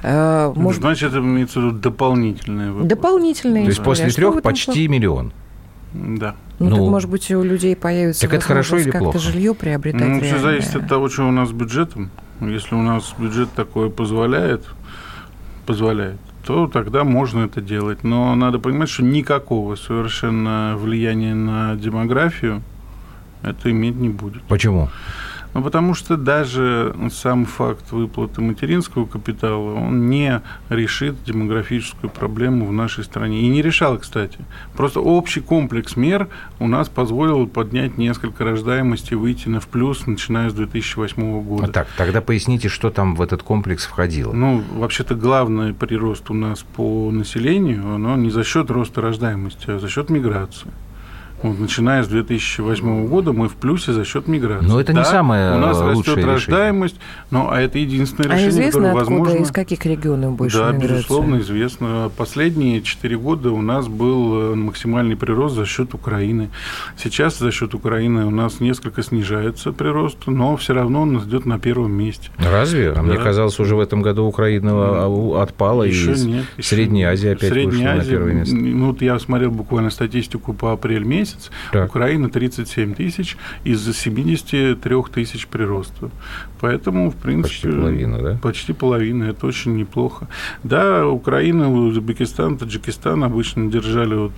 [0.04, 0.82] А, может...
[0.82, 2.96] Значит, это имеется в виду дополнительные выплаты.
[2.96, 3.64] Дополнительные.
[3.64, 5.34] То есть после трех почти миллион.
[5.94, 6.36] Да.
[6.60, 10.08] Ну, ну, так, может быть, у людей появится так это хорошо или как-то жилье приобретать.
[10.08, 12.10] Ну, все зависит от того, что у нас с бюджетом.
[12.42, 14.64] Если у нас бюджет такой позволяет,
[15.66, 18.04] позволяет, то тогда можно это делать.
[18.04, 22.64] Но надо понимать, что никакого совершенно влияния на демографию
[23.44, 24.42] это иметь не будет.
[24.44, 24.90] Почему?
[25.58, 32.72] Ну, потому что даже сам факт выплаты материнского капитала, он не решит демографическую проблему в
[32.72, 33.42] нашей стране.
[33.42, 34.38] И не решал, кстати.
[34.76, 36.28] Просто общий комплекс мер
[36.60, 41.66] у нас позволил поднять несколько рождаемости, выйти на в плюс, начиная с 2008 года.
[41.66, 44.34] А так, тогда поясните, что там в этот комплекс входило.
[44.34, 49.80] Ну, вообще-то главный прирост у нас по населению, оно не за счет роста рождаемости, а
[49.80, 50.70] за счет миграции.
[51.44, 54.68] Вот, начиная с 2008 года мы в плюсе за счет миграции.
[54.68, 56.96] Но это да, не самое У нас растет рождаемость,
[57.30, 59.44] но а это единственное а решение, известно, которое откуда, возможно.
[59.44, 60.96] из каких регионов больше Да, миграция?
[60.96, 62.12] безусловно, известно.
[62.18, 66.50] Последние четыре года у нас был э, максимальный прирост за счет Украины.
[66.98, 71.60] Сейчас за счет Украины у нас несколько снижается прирост, но все равно он идет на
[71.60, 72.30] первом месте.
[72.38, 72.92] Разве?
[72.92, 73.02] А да.
[73.04, 77.52] мне казалось, уже в этом году Украина а, отпала, еще и нет, Средняя Азия опять
[77.52, 78.56] Средняя вышла Азия, на первое место.
[78.56, 81.27] Ну, вот я смотрел буквально статистику по апрель месяц.
[81.72, 81.90] Так.
[81.90, 86.10] Украина Украины 37 тысяч из 73 тысяч прироста.
[86.60, 87.68] Поэтому, в принципе...
[87.68, 88.40] Почти половина, да?
[88.42, 90.28] Почти половина, это очень неплохо.
[90.64, 94.32] Да, Украина, Узбекистан, Таджикистан обычно держали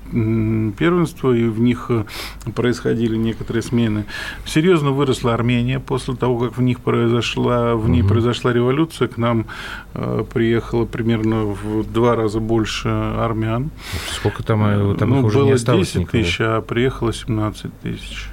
[0.73, 2.03] первенство, и в них э,
[2.51, 4.05] происходили некоторые смены.
[4.45, 8.09] Серьезно выросла Армения после того, как в них произошла, в ней угу.
[8.09, 9.07] произошла революция.
[9.07, 9.45] К нам
[9.93, 13.69] э, приехало примерно в два раза больше армян.
[14.11, 17.71] Сколько там, э, там ну, их уже было не осталось 10 тысяч, а приехало 17
[17.81, 18.29] тысяч.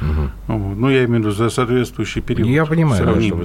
[0.00, 0.30] Угу.
[0.46, 0.76] Вот.
[0.76, 2.48] Ну, я имею в виду за соответствующий период.
[2.48, 3.44] Я понимаю, да, что вы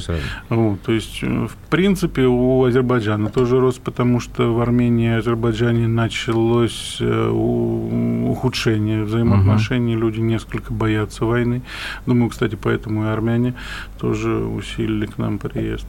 [0.49, 0.81] Вот.
[0.84, 7.01] То есть, в принципе, у Азербайджана тоже рост, потому что в Армении и Азербайджане началось
[7.01, 10.05] ухудшение взаимоотношений, угу.
[10.05, 11.63] люди несколько боятся войны.
[12.05, 13.55] Думаю, кстати, поэтому и армяне
[13.99, 15.88] тоже усилили к нам приезд.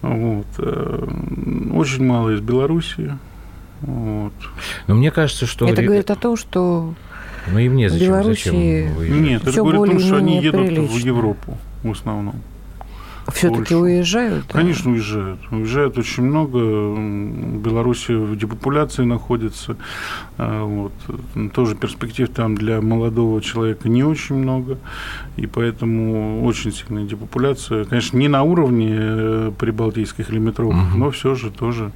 [0.00, 0.46] Вот.
[0.58, 3.18] Очень мало из Белоруссии.
[3.80, 4.32] Вот.
[4.86, 5.68] Но мне кажется, что...
[5.68, 6.94] Это говорит о том, что
[7.52, 8.08] ну и мне зачем?
[8.08, 10.86] Белоруссии зачем Нет, это говорит о том, что они едут прилично.
[10.86, 12.36] в Европу в основном.
[13.32, 14.44] Все-таки уезжают?
[14.52, 15.40] Конечно, уезжают.
[15.50, 16.58] Уезжают очень много.
[17.58, 19.76] Беларусь в депопуляции находится.
[20.36, 20.92] А, вот.
[21.54, 24.78] Тоже перспектив там для молодого человека не очень много.
[25.36, 27.84] И поэтому очень сильная депопуляция.
[27.84, 30.98] Конечно, не на уровне э, прибалтийских или метровых, угу.
[30.98, 31.92] но все же тоже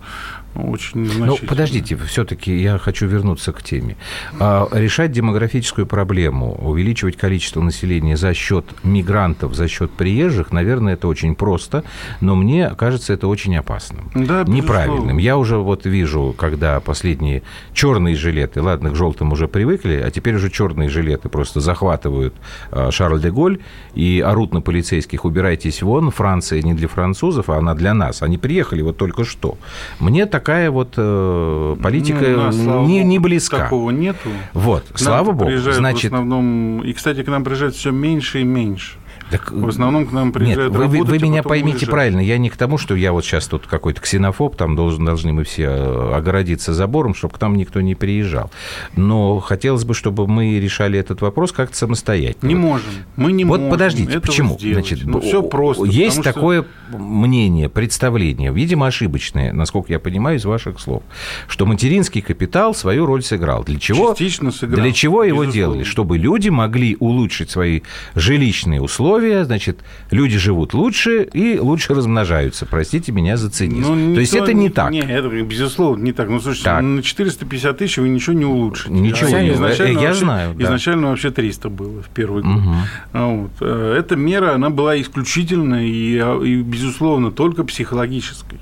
[0.59, 3.97] очень Ну, подождите, все-таки я хочу вернуться к теме.
[4.39, 11.09] А, решать демографическую проблему, увеличивать количество населения за счет мигрантов, за счет приезжих, наверное, это
[11.09, 11.85] очень просто,
[12.21, 14.11] но мне кажется это очень опасным.
[14.15, 15.19] Да, Неправильным.
[15.19, 17.43] Я уже вот вижу, когда последние
[17.73, 22.35] черные жилеты, ладно, к желтым уже привыкли, а теперь уже черные жилеты просто захватывают
[22.71, 23.61] а, Шарль де Голь
[23.95, 28.23] и орут на полицейских, убирайтесь вон, Франция не для французов, а она для нас.
[28.23, 29.59] Они приехали вот только что.
[30.01, 33.65] Мне такая вот э, политика ну, не, не близка.
[33.65, 34.31] Такого нету.
[34.55, 35.51] Вот, слава богу.
[35.59, 38.97] Значит, в основном, и, кстати, к нам приезжает все меньше и меньше.
[39.31, 41.91] Так, в основном к нам приезжают Нет, вы, вы меня поймите уезжают.
[41.91, 42.21] правильно.
[42.21, 45.45] Я не к тому, что я вот сейчас тут какой-то ксенофоб, там должен, должны мы
[45.45, 48.51] все э, огородиться забором, чтобы к нам никто не приезжал.
[48.97, 52.49] Но хотелось бы, чтобы мы решали этот вопрос как-то самостоятельно.
[52.49, 52.89] Не можем.
[53.17, 53.65] Мы не вот можем.
[53.65, 54.59] Вот подождите, почему?
[54.59, 54.87] Сделать.
[54.87, 55.85] Значит, ну, все просто.
[55.85, 56.99] Есть такое что...
[56.99, 61.03] мнение, представление, видимо, ошибочное, насколько я понимаю из ваших слов,
[61.49, 63.65] что материнский капитал свою роль сыграл.
[63.65, 64.11] Для чего?
[64.11, 64.83] Частично сыграл.
[64.83, 65.53] Для чего его Безусловно.
[65.53, 65.85] делали?
[65.85, 67.83] Чтобы люди могли улучшить свои
[68.15, 72.67] жилищные условия, условия, значит, люди живут лучше и лучше размножаются.
[72.67, 73.95] Простите меня за цинизм.
[73.95, 74.91] Ну, То есть это не так.
[74.91, 76.29] Нет, это, безусловно, не так.
[76.29, 76.83] Ну, слушайте, так.
[76.83, 78.91] на 450 тысяч вы ничего не улучшите.
[78.91, 80.55] Ничего а не изначально Я вообще, знаю.
[80.55, 80.65] Да.
[80.65, 82.57] Изначально вообще 300 было в первый год.
[82.57, 82.75] Угу.
[83.13, 83.51] Вот.
[83.61, 88.59] Э, эта мера, она была исключительно и, и, безусловно, только психологической.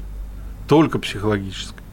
[0.68, 1.85] Только психологической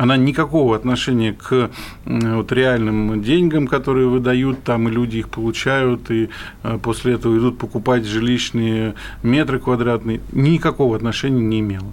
[0.00, 1.70] она никакого отношения к
[2.06, 6.30] вот, реальным деньгам, которые выдают там, и люди их получают, и
[6.62, 11.92] э, после этого идут покупать жилищные метры квадратные, никакого отношения не имела.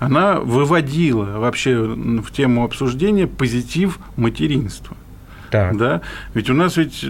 [0.00, 4.96] Она выводила вообще в тему обсуждения позитив материнства.
[5.54, 5.76] Так.
[5.76, 6.00] Да?
[6.34, 7.06] Ведь у нас ведь,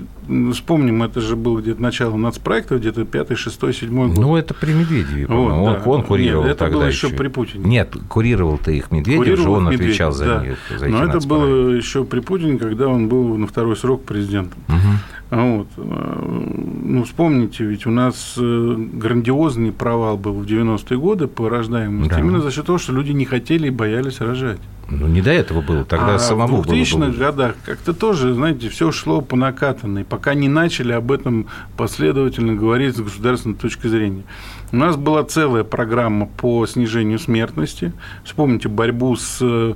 [0.52, 4.18] вспомним, это же было где-то начало нацпроекта, где-то 5, 6, 7 год.
[4.18, 5.82] Ну, это при Медведеве, вот, он, да.
[5.86, 7.64] он курировал Нет, это тогда было еще при Путине.
[7.64, 10.42] Нет, курировал-то их Медведев, курировал же он Медведев, отвечал за да.
[10.44, 10.58] них.
[10.78, 14.60] За Но это было еще при Путине, когда он был на второй срок президентом.
[14.68, 15.40] Угу.
[15.40, 15.68] Вот.
[15.76, 22.20] Ну, вспомните, ведь у нас э, грандиозный провал был в 90-е годы по рождаемости да.
[22.20, 24.60] именно за счет того, что люди не хотели и боялись рожать.
[24.88, 28.92] Ну, не до этого было, тогда а самому в 2000-х годах как-то тоже, знаете, все
[28.92, 34.24] шло по накатанной, пока не начали об этом последовательно говорить с государственной точки зрения.
[34.72, 37.92] У нас была целая программа по снижению смертности.
[38.24, 39.74] Вспомните борьбу с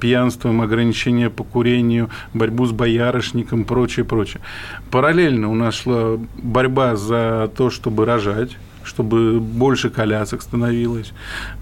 [0.00, 4.42] пьянством, ограничение по курению, борьбу с боярышником, прочее, прочее.
[4.90, 8.56] Параллельно у нас шла борьба за то, чтобы рожать
[8.88, 11.12] чтобы больше колясок становилось.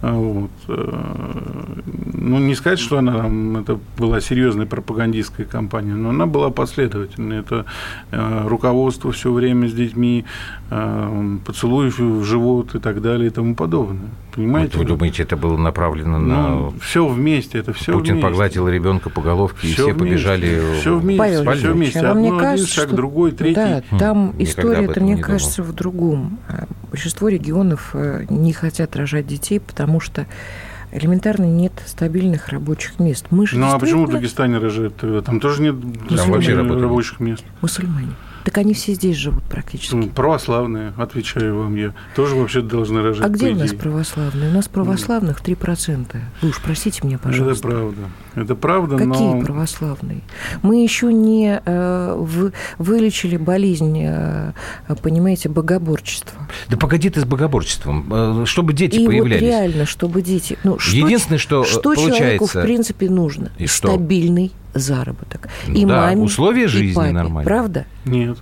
[0.01, 0.51] А, вот.
[0.69, 1.75] Э,
[2.15, 3.27] ну, не сказать, что она
[3.61, 7.41] это была серьезная пропагандистская кампания, но она была последовательной.
[7.41, 7.67] Это
[8.11, 10.25] э, руководство все время с детьми,
[10.71, 14.11] э, поцелуев в живот и так далее и тому подобное.
[14.37, 14.77] Понимаете?
[14.77, 16.79] Вот вы думаете, это было направлено ну, на...
[16.81, 18.29] Все вместе, это все Путин вместе.
[18.29, 19.99] погладил ребенка по головке, все и все вместе.
[19.99, 22.01] побежали все вместе, Павел все вместе.
[22.01, 22.97] Одно, мне кажется, один шаг, что...
[22.97, 23.55] другой, третий.
[23.55, 26.39] Да, там история, это, мне кажется, в другом.
[26.91, 30.27] Большинство регионов э, не хотят рожать детей, потому что
[30.93, 33.27] элементарно нет стабильных рабочих мест.
[33.31, 34.97] Мы же ну а почему в Дагестане рожают?
[35.25, 35.77] Там тоже нет
[36.09, 37.45] там вообще рабочих мест.
[37.61, 38.13] Мусульмане.
[38.45, 39.97] Так они все здесь живут практически.
[39.97, 41.93] Ну, православные, отвечаю вам я.
[42.15, 43.27] Тоже вообще должны рожать.
[43.27, 44.51] А где у нас православные?
[44.51, 46.17] У нас православных 3%.
[46.43, 47.67] Вы уж простите меня, пожалуйста.
[47.67, 48.03] Это правда.
[48.37, 49.41] Это правда, Какие но...
[49.41, 50.21] православные?
[50.63, 52.27] Мы еще не э,
[52.79, 54.53] вылечили болезнь, э,
[55.03, 56.47] понимаете, богоборчества.
[56.69, 58.43] Да погоди ты с богоборчеством.
[58.43, 59.41] Э, чтобы дети И появлялись.
[59.43, 60.59] вот реально, чтобы дети...
[60.65, 62.19] Ну, что, Единственное, что Что получается...
[62.19, 63.51] человеку, в принципе, нужно?
[63.57, 63.89] И что?
[63.89, 65.49] Стабильный заработок.
[65.69, 67.13] И да, маме, условия жизни и папе.
[67.13, 67.47] нормальные.
[67.47, 67.87] Правда?
[68.05, 68.37] Нет.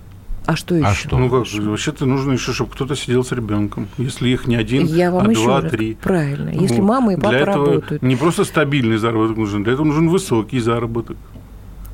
[0.47, 0.87] А что еще?
[0.87, 1.19] А что?
[1.19, 3.89] Ну как, вообще-то нужно еще, чтобы кто-то сидел с ребенком.
[3.97, 5.95] Если их не один, Я вам а еще два, раз, три.
[5.95, 6.51] Правильно.
[6.51, 6.87] Если вот.
[6.87, 8.03] мама и папа для этого работают.
[8.03, 11.17] Не просто стабильный заработок нужен, для этого нужен высокий заработок.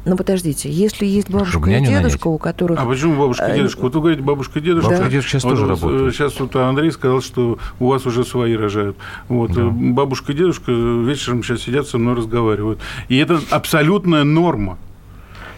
[0.06, 2.80] Ну, подождите, если есть бабушка и дедушка, у которых...
[2.80, 3.80] А почему бабушка и э, дедушка?
[3.82, 4.88] Вот вы говорите, бабушка и дедушка.
[4.88, 6.14] Бабушка и дедушка сейчас вот, тоже работают.
[6.14, 8.96] Сейчас вот Андрей сказал, что у вас уже свои рожают.
[9.28, 9.52] Вот.
[9.52, 9.66] Да.
[9.66, 12.80] Бабушка и дедушка вечером сейчас сидят со мной разговаривают.
[13.08, 14.78] И это абсолютная норма.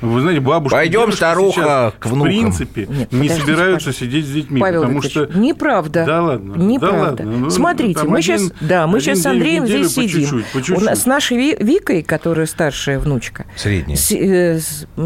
[0.02, 2.22] Вы знаете, бабушка Пойдем, старуха, к внукам.
[2.22, 3.92] В принципе, Нет, не собираются пожалуйста.
[3.92, 5.26] сидеть с детьми, Павел потому что...
[5.34, 6.04] Неправда.
[6.04, 6.54] Да ладно.
[6.56, 6.98] Неправда.
[6.98, 7.38] Да ладно.
[7.38, 10.20] Ну, Смотрите, мы один, сейчас, да, мы сейчас с Андреем здесь по сидим.
[10.20, 10.78] Чуть-чуть, по чуть-чуть.
[10.78, 13.46] У нас, с нашей Викой, которая старшая внучка.
[13.56, 13.96] Средняя.
[13.96, 14.58] С, э,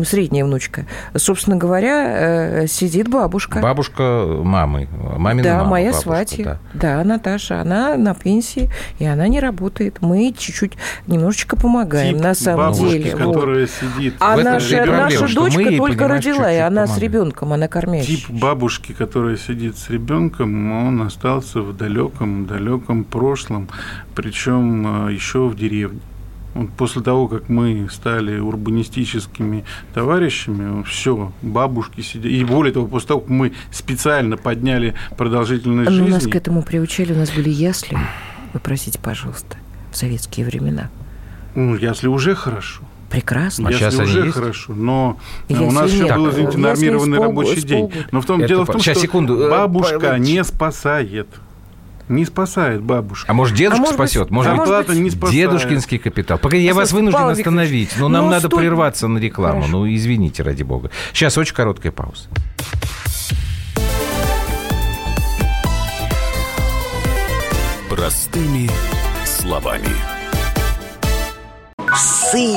[0.05, 0.87] средняя внучка.
[1.15, 3.61] Собственно говоря, э, сидит бабушка.
[3.61, 4.89] Бабушка мамы.
[5.19, 6.45] Мамина да, мама, моя бабушка, сватья.
[6.73, 6.99] Да.
[6.99, 7.61] да, Наташа.
[7.61, 9.99] Она на пенсии, и она не работает.
[10.01, 10.73] Мы чуть-чуть
[11.07, 13.11] немножечко помогаем, Тип на самом бабушки, деле.
[13.11, 13.71] которая вот.
[13.71, 14.15] сидит.
[14.21, 16.91] А наша, наша дочка только родила, и она помогает.
[16.91, 18.17] с ребенком, она кормящая.
[18.17, 23.69] Тип бабушки, которая сидит с ребенком, он остался в далеком, далеком прошлом,
[24.15, 26.01] причем э, еще в деревне.
[26.57, 32.33] Вот после того, как мы стали урбанистическими товарищами, все, бабушки сидят.
[32.33, 36.11] И более того, после того, как мы специально подняли продолжительность Но жизни...
[36.11, 37.99] нас к этому приучили, у нас были ясли.
[38.55, 39.59] Вы простите, пожалуйста,
[39.93, 40.89] в советские времена.
[41.55, 42.83] Ну, ясли уже хорошо.
[43.11, 43.69] Прекрасно.
[43.69, 44.35] А Ясли сейчас уже есть?
[44.35, 45.17] хорошо, но
[45.49, 46.17] Ясли у нас еще нет.
[46.17, 47.93] был, извините, нормированный полгода- рабочий с день.
[48.11, 49.41] Но в том, Это дело в том, Сейчас, что секунду.
[49.43, 51.29] Э, бабушка по- не спасает.
[52.09, 53.31] Не спасает бабушка.
[53.31, 54.29] А может, дедушка А может быть- спасет?
[54.31, 55.33] а Может, может Зарплата быть, не спасает.
[55.35, 56.39] Дедушкинский капитал.
[56.39, 57.73] Погоди, я вас Послушайте, вынужден Павел остановить.
[57.73, 58.61] Но Викторович, нам ну, надо стой.
[58.61, 59.61] прерваться на рекламу.
[59.63, 59.71] Хорошо.
[59.79, 60.91] Ну, извините, ради бога.
[61.13, 62.29] Сейчас очень короткая пауза.
[67.89, 68.69] Простыми
[69.25, 69.89] словами.
[71.91, 72.57] Псы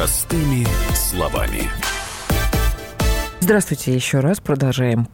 [0.00, 1.68] Простыми словами.
[3.40, 4.40] Здравствуйте еще раз.
[4.40, 5.08] Продолжаем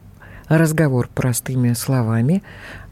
[0.47, 2.41] разговор простыми словами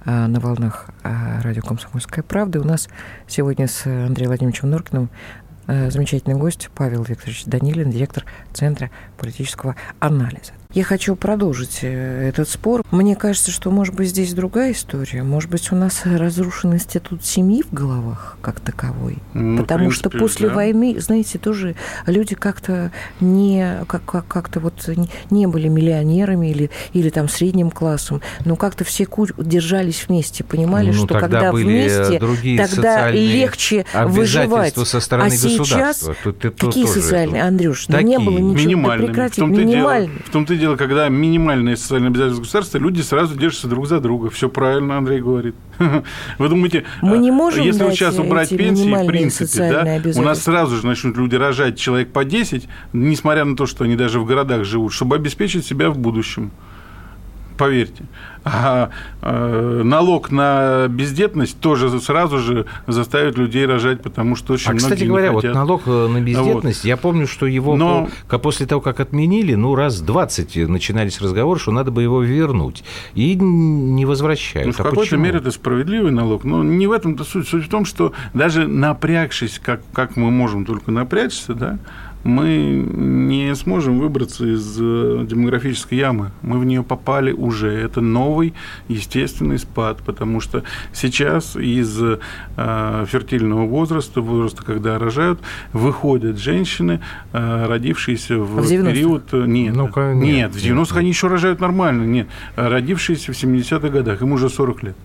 [0.03, 2.59] а, на волнах а, радио «Комсомольская правда».
[2.59, 2.89] У нас
[3.29, 5.09] сегодня с Андреем Владимировичем Норкиным
[5.67, 10.53] а, замечательный гость Павел Викторович Данилин, директор Центра политического анализа.
[10.73, 12.83] Я хочу продолжить э, этот спор.
[12.91, 15.23] Мне кажется, что, может быть, здесь другая история.
[15.23, 19.19] Может быть, у нас разрушен институт семьи в головах как таковой.
[19.33, 20.55] Ну, Потому что принципе, после да.
[20.55, 21.75] войны, знаете, тоже
[22.07, 22.91] люди как-то
[23.21, 28.57] не как, как, как-то вот не, не были миллионерами или, или там средним классом, но
[28.57, 34.75] как-то все ку- держались вместе, понимали, Ну, что когда были вместе, другие тогда легче выживать.
[34.75, 36.09] со стороны а сейчас.
[36.21, 37.87] Тут- тут какие тоже социальные, это- Андрюш?
[37.87, 38.29] Ну, не Такие.
[38.29, 38.69] было ничего.
[39.05, 39.13] Минимальными.
[39.13, 43.01] прекрати, в том-то, и дело, в том-то и дело, когда минимальные социальные обязательства государства, люди
[43.01, 44.29] сразу держатся друг за друга.
[44.29, 45.55] Все правильно Андрей говорит.
[46.37, 50.23] Вы думаете, Мы не а, можем если вот сейчас убрать пенсии, в принципе, да, у
[50.23, 54.19] нас сразу же начнут люди рожать человек по 10, несмотря на то, что они даже
[54.19, 56.51] в городах живут, чтобы обеспечить себя в будущем.
[57.57, 58.03] Поверьте.
[58.47, 58.91] А
[59.23, 64.99] э, налог на бездетность тоже сразу же заставит людей рожать, потому что очень А, кстати
[64.99, 65.55] многие говоря, не вот хотят.
[65.55, 68.07] налог э, на бездетность, я помню, что его Но-
[68.43, 72.83] после того, как отменили, ну, раз 20 начинались разговоры, что надо бы его вернуть.
[73.15, 74.67] И не возвращают.
[74.67, 75.23] Ну, в А какой-то почему?
[75.23, 77.47] мере это справедливый налог, но не в этом-то суть.
[77.47, 81.79] Суть в том, что даже напрягшись, как, как мы можем только напрячься, да,
[82.25, 86.31] мы не сможем выбраться из э, демографической ямы.
[86.41, 87.71] Мы в нее попали уже.
[87.71, 88.55] Это новый
[88.87, 92.17] естественный спад, потому что сейчас из э,
[93.07, 95.39] фертильного возраста, возраста, когда рожают,
[95.71, 96.99] выходят женщины,
[97.31, 98.91] э, родившиеся в, В 90-х?
[98.91, 99.23] период...
[99.33, 100.97] э, Нет, Ну-ка, нет, нет, в 90-х нет.
[100.97, 102.05] они еще рожают нормально.
[102.05, 104.95] Нет, родившиеся в 70-х годах, им уже 40 лет.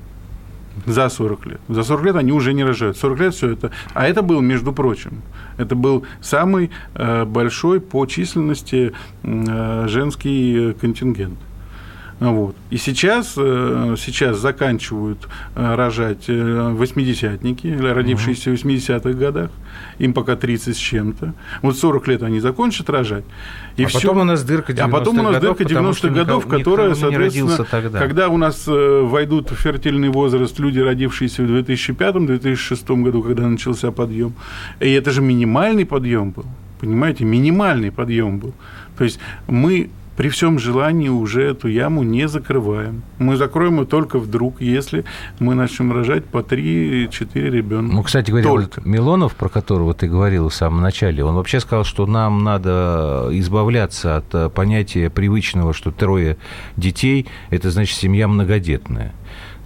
[0.86, 1.60] За 40 лет.
[1.68, 2.96] За 40 лет они уже не рожают.
[2.96, 3.70] 40 лет все это.
[3.94, 5.22] А это был, между прочим,
[5.56, 11.38] это был самый э, большой по численности э, женский контингент.
[12.20, 12.54] Вот.
[12.68, 19.50] И сейчас, э, сейчас заканчивают э, рожать э, восьмидесятники, родившиеся в 80-х годах.
[19.98, 21.32] Им пока 30 с чем-то.
[21.62, 23.24] Вот 40 лет они закончат рожать.
[23.78, 24.00] И а всё.
[24.00, 26.44] потом у нас дырка 90-х А потом у нас годов, дырка потому что 90-х годов,
[26.44, 27.98] никого- которая, никто соответственно, тогда.
[27.98, 34.34] когда у нас войдут в фертильный возраст люди, родившиеся в 2005-2006 году, когда начался подъем.
[34.80, 36.44] И это же минимальный подъем был.
[36.80, 38.52] Понимаете, минимальный подъем был.
[38.98, 39.88] То есть мы
[40.20, 43.02] при всем желании уже эту яму не закрываем.
[43.18, 45.06] Мы закроем ее только вдруг, если
[45.38, 47.94] мы начнем рожать по 3-4 ребенка.
[47.94, 48.80] Ну, кстати говоря, Только.
[48.80, 53.28] вот Милонов, про которого ты говорил в самом начале, он вообще сказал, что нам надо
[53.30, 56.36] избавляться от э, понятия привычного, что трое
[56.76, 59.14] детей– это значит семья многодетная.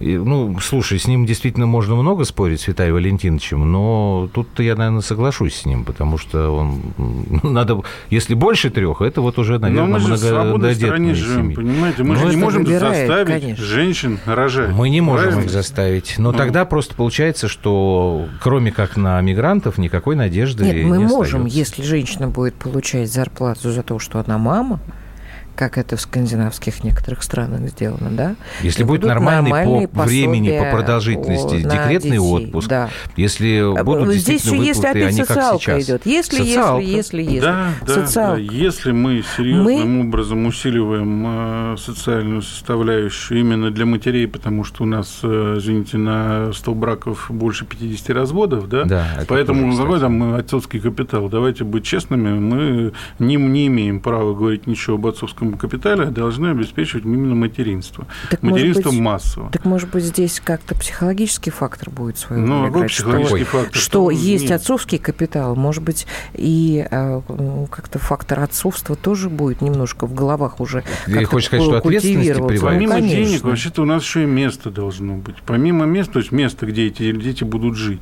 [0.01, 4.75] И, ну, слушай, с ним действительно можно много спорить, с Виталием Валентиновичем, но тут я,
[4.75, 9.53] наверное, соглашусь с ним, потому что он м, надо, если больше трех, это вот уже,
[9.53, 10.07] Но наверное, мы же
[10.43, 11.55] многодетные живем, семьи.
[11.55, 12.03] понимаете?
[12.03, 13.63] Мы Ну, же не можем выбирает, заставить конечно.
[13.65, 14.71] женщин рожать.
[14.73, 15.45] Мы не можем Правильно?
[15.45, 16.15] их заставить.
[16.17, 16.37] Но Ну.
[16.37, 21.57] тогда просто получается, что кроме как на мигрантов никакой надежды Нет, мы не можем, остается.
[21.57, 24.79] если женщина будет получать зарплату за то, что она мама,
[25.55, 28.35] как это в скандинавских некоторых странах сделано, да?
[28.61, 32.89] Если будет нормальный по времени, по продолжительности декретный детей, отпуск, да.
[33.15, 36.05] если будут Здесь еще если опять они социалка идет.
[36.05, 36.81] Если, социалка.
[36.81, 37.39] если, если, если.
[37.39, 38.37] Да, да, да.
[38.37, 40.07] Если мы серьезным мы...
[40.07, 46.53] образом усиливаем э, социальную составляющую именно для матерей, потому что у нас, э, извините, на
[46.53, 48.83] 100 браков больше 50 разводов, да?
[48.85, 49.07] Да.
[49.27, 51.29] Поэтому какой там отцовский капитал?
[51.29, 56.47] Давайте быть честными, мы не, не имеем права говорить ничего об отцовском капитале, а должны
[56.47, 58.07] обеспечивать именно материнство.
[58.29, 59.49] Так материнство быть, массово.
[59.51, 63.75] Так может быть здесь как-то психологический фактор будет свой Ну, какой психологический что, фактор?
[63.75, 64.53] Что есть нет.
[64.53, 67.21] отцовский капитал, может быть, и э,
[67.69, 72.59] как-то фактор отцовства тоже будет немножко в головах уже Ты хочешь сказать, что ответственности?
[72.61, 73.25] Помимо Конечно.
[73.25, 75.35] денег, вообще-то у нас еще и место должно быть.
[75.45, 78.01] Помимо места, то есть место, где эти дети будут жить.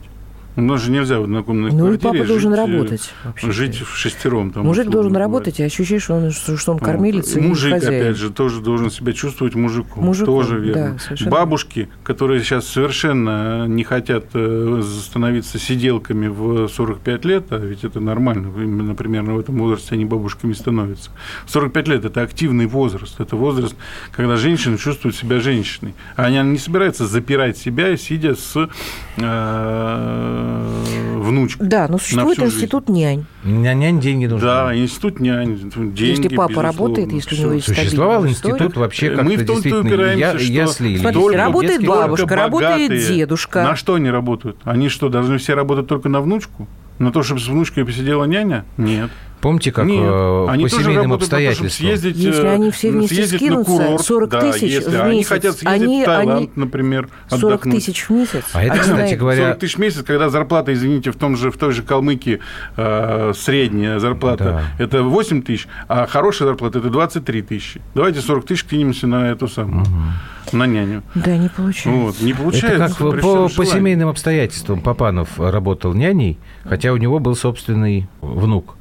[0.55, 3.13] У нас же нельзя в однокомнатной ну, квартире папа жить, должен э, работать.
[3.23, 4.51] Вообще жить в шестером.
[4.51, 8.01] Там, Мужик должен работать, и ощущаешь, что он, что он кормилец Мужик, и хозяин.
[8.01, 10.03] опять же, тоже должен себя чувствовать мужиком.
[10.03, 10.97] мужиком тоже верно.
[11.09, 17.83] Да, Бабушки, которые сейчас совершенно не хотят э, становиться сиделками в 45 лет, а ведь
[17.83, 21.09] это нормально, именно примерно в этом возрасте они бабушками становятся.
[21.47, 23.75] 45 лет– это активный возраст, это возраст,
[24.11, 25.95] когда женщина чувствует себя женщиной.
[26.15, 28.69] А она не собирается запирать себя, сидя с
[29.17, 31.63] э, Э, внучку.
[31.63, 32.99] Да, но существует институт жизнь.
[32.99, 33.25] нянь.
[33.43, 34.47] Нянь деньги нужны.
[34.47, 35.55] Да, институт нянь.
[35.57, 36.61] Деньги, если папа безусловно.
[36.63, 40.83] работает, если у него есть Существовал институт вообще как-то Мы в том-то упираемся, я, что
[40.83, 43.63] если Смотрите, работает бабушка, работает дедушка.
[43.63, 44.57] На что они работают?
[44.63, 46.67] Они что, должны все работать только на внучку?
[46.99, 48.65] На то, чтобы с внучкой посидела няня?
[48.77, 49.09] Нет.
[49.43, 51.69] Помните, как Нет, э, они по семейным обстоятельствам?
[51.69, 55.03] Съездить, если они все вместе скинутся, курорт, 40 да, тысяч если в месяц.
[55.03, 56.49] Они хотят съездить они, в Таиланд, они...
[56.55, 57.75] например, 40 отдохнуть.
[57.75, 58.45] тысяч в месяц?
[58.53, 59.47] А это, кстати говоря...
[59.47, 62.39] 40 тысяч в месяц, когда зарплата, извините, в, том же, в той же Калмыкии
[62.77, 64.43] э, средняя зарплата
[64.77, 64.81] да.
[64.81, 67.81] это 8 тысяч, а хорошая зарплата это 23 тысячи.
[67.95, 69.81] Давайте 40 тысяч кинемся на эту самую.
[69.81, 70.57] Угу.
[70.57, 71.03] На няню.
[71.15, 71.89] Да, не получается.
[71.89, 72.85] Вот, не получается.
[72.85, 78.77] Это как по, по семейным обстоятельствам Папанов работал няней, хотя у него был собственный внук.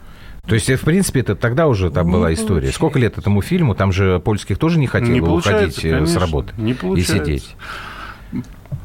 [0.47, 2.47] То есть, в принципе, это тогда уже там не была история.
[2.47, 2.76] Получается.
[2.76, 3.74] Сколько лет этому фильму?
[3.74, 7.55] Там же польских тоже не хотело не уходить э, конечно, с работы не и сидеть.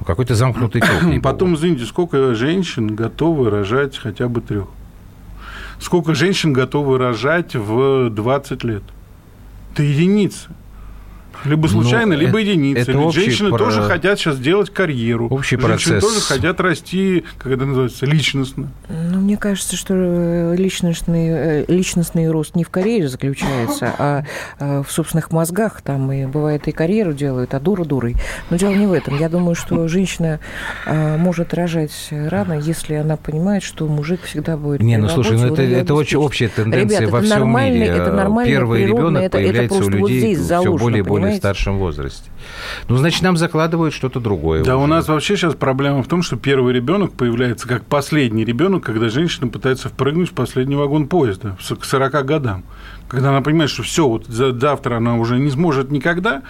[0.05, 1.21] Какой-то замкнутый круг.
[1.23, 4.67] Потом, извините, сколько женщин готовы рожать хотя бы трех?
[5.79, 8.83] Сколько женщин готовы рожать в 20 лет?
[9.73, 10.49] Это единицы.
[11.45, 12.81] Либо случайно, ну, либо единицы.
[12.81, 13.57] Это Ведь женщины про...
[13.57, 15.27] тоже хотят сейчас делать карьеру.
[15.29, 16.03] Общий женщины процесс.
[16.03, 18.71] тоже хотят расти, как это называется, личностно.
[18.89, 24.23] Ну, мне кажется, что э, личностный, э, личностный рост не в карьере заключается, а
[24.59, 25.81] э, в собственных мозгах.
[25.81, 28.15] Там и бывает и карьеру делают, а дура дурой.
[28.49, 29.17] Но дело не в этом.
[29.17, 30.39] Я думаю, что женщина
[30.85, 35.61] может рожать рано, если она понимает, что мужик всегда будет Не, ну слушай, ну это,
[35.61, 37.87] это очень общая тенденция Ребята, во всем мире.
[37.87, 41.41] Это нормально, Первый ребенок это, появляется это у людей вот все более и более понимаете?
[41.41, 42.29] старшем возрасте.
[42.87, 44.63] Ну, значит, нам закладывают что-то другое.
[44.63, 44.83] Да, уже.
[44.83, 49.09] у нас вообще сейчас проблема в том, что первый ребенок появляется как последний ребенок, когда
[49.09, 52.63] женщина пытается впрыгнуть в последний вагон поезда к 40 годам.
[53.07, 56.43] Когда она понимает, что все, вот завтра она уже не сможет никогда,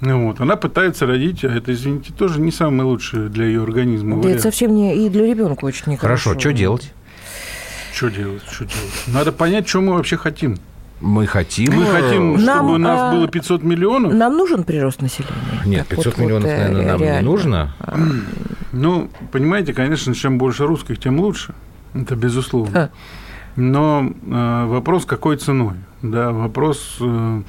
[0.00, 4.22] ну вот, она пытается родить, а это, извините, тоже не самое лучшее для ее организма.
[4.22, 6.30] Да, это совсем не и для ребенка очень нехорошо.
[6.30, 6.92] Хорошо, что делать?
[7.92, 8.42] Что делать?
[8.50, 9.04] Что делать?
[9.08, 10.58] Надо понять, что мы вообще хотим.
[11.00, 11.74] Мы хотим...
[11.74, 13.12] Мы хотим, чтобы нам, у нас а...
[13.12, 14.12] было 500 миллионов.
[14.12, 15.34] Нам нужен прирост населения?
[15.64, 17.18] Нет, 500 вот, миллионов, вот, наверное, нам реально.
[17.20, 17.74] не нужно.
[18.72, 21.54] Ну, понимаете, конечно, чем больше русских, тем лучше.
[21.94, 22.90] Это безусловно.
[23.56, 25.74] Но э, вопрос, какой ценой?
[26.02, 27.42] Да, вопрос, э,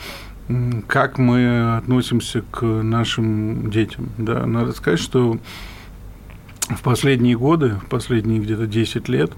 [0.88, 4.10] как мы относимся к нашим детям.
[4.18, 5.38] Да, надо сказать, что
[6.70, 9.32] в последние годы, в последние где-то 10 лет,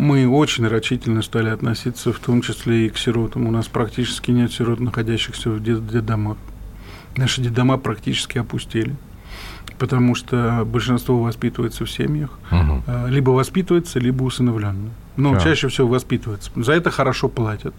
[0.00, 3.46] мы очень рачительно стали относиться, в том числе и к сиротам.
[3.46, 6.38] У нас практически нет сирот, находящихся в детдомах.
[7.16, 8.96] Наши детдома практически опустели,
[9.78, 12.38] потому что большинство воспитывается в семьях.
[12.50, 13.08] Угу.
[13.08, 14.90] Либо воспитывается, либо усыновленно.
[15.16, 15.40] Но да.
[15.40, 16.50] чаще всего воспитывается.
[16.56, 17.74] За это хорошо платят.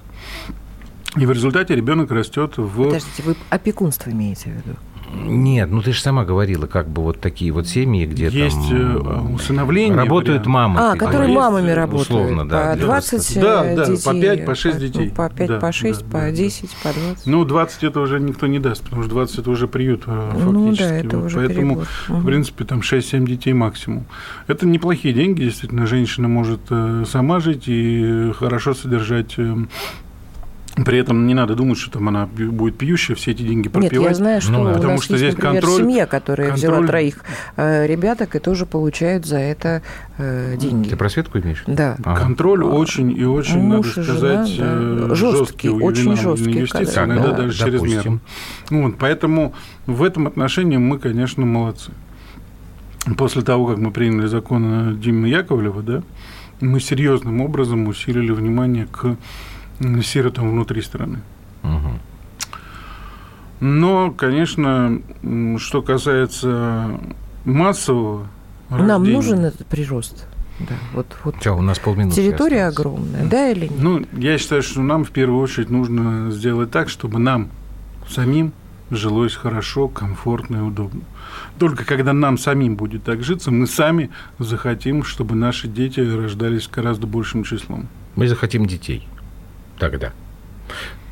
[1.16, 2.86] И в результате ребенок растет в...
[2.86, 4.78] Подождите, вы опекунство имеете в виду?
[5.14, 9.32] Нет, ну ты же сама говорила, как бы вот такие вот семьи, где есть там...
[9.32, 9.98] Э, усыновление.
[9.98, 10.80] Работают мамы.
[10.80, 12.10] А, которые мамами работают.
[12.10, 12.72] Условно, да.
[12.74, 14.04] По 20 да, да, детей.
[14.04, 15.06] по 5, по 6 детей.
[15.10, 17.26] Ну, по 5, да, по 6, да, по да, 10, по 20.
[17.26, 20.42] Ну, 20 это уже никто не даст, потому что 20 это уже приют фактически.
[20.42, 21.26] Э, ну, да, это вот.
[21.26, 21.88] уже Поэтому, перевод.
[22.08, 24.06] в принципе, там 6-7 детей максимум.
[24.48, 25.86] Это неплохие деньги, действительно.
[25.86, 29.36] Женщина может э, сама жить и хорошо содержать
[30.76, 33.94] При этом не надо думать, что там она будет пьющая, все эти деньги пропивать.
[33.94, 36.50] Нет, я знаю, что ну, у потому нас что есть, здесь например, контроль, семья, которая
[36.52, 36.72] контроль...
[36.72, 37.24] взяла троих
[37.58, 39.82] э, ребяток и тоже получают за это
[40.18, 40.90] э, деньги.
[40.90, 41.64] Ты про Светку имеешь?
[41.68, 41.98] Да.
[42.04, 42.22] Ага.
[42.22, 45.16] Контроль очень и очень, Муж надо сказать, жена, да.
[45.16, 46.66] жесткий, жесткий очень жесткий.
[46.68, 48.20] Так, иногда да, даже чрезмерно.
[48.70, 49.54] Вот, поэтому
[49.88, 51.92] в этом отношении мы, конечно, молодцы.
[53.18, 56.04] После того, как мы приняли закон Димы Яковлева, да,
[56.62, 59.18] мы серьезным образом усилили внимание к
[60.04, 61.20] сиротам внутри страны.
[61.64, 62.00] Угу.
[63.62, 65.02] Но, конечно,
[65.58, 67.00] что касается
[67.46, 68.28] массового
[68.70, 70.28] Нам рождения, нужен этот прирост.
[70.60, 72.96] Да, вот, вот Все, у нас полминуты территория осталось.
[72.96, 73.80] огромная, да или нет?
[73.80, 77.50] Ну, я считаю, что нам в первую очередь нужно сделать так, чтобы нам
[78.08, 78.54] самим
[78.92, 81.02] жилось хорошо, комфортно и удобно.
[81.58, 87.08] Только когда нам самим будет так житься, мы сами захотим, чтобы наши дети рождались гораздо
[87.08, 87.88] большим числом.
[88.16, 89.08] Мы захотим детей.
[89.82, 90.12] Тогда.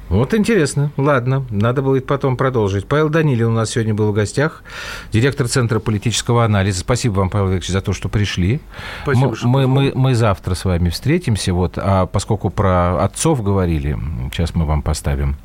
[0.10, 0.92] Вот интересно.
[0.96, 2.86] Ладно, надо будет потом продолжить.
[2.86, 4.64] Павел Данилин у нас сегодня был в гостях,
[5.12, 6.82] директор Центра политического анализа.
[6.82, 8.60] Спасибо вам, Павел Викторович, за то, что пришли.
[9.02, 11.52] Спасибо, мы, что мы, мы, мы завтра с вами встретимся.
[11.52, 13.98] Вот, а поскольку про отцов говорили,
[14.32, 15.36] сейчас мы вам поставим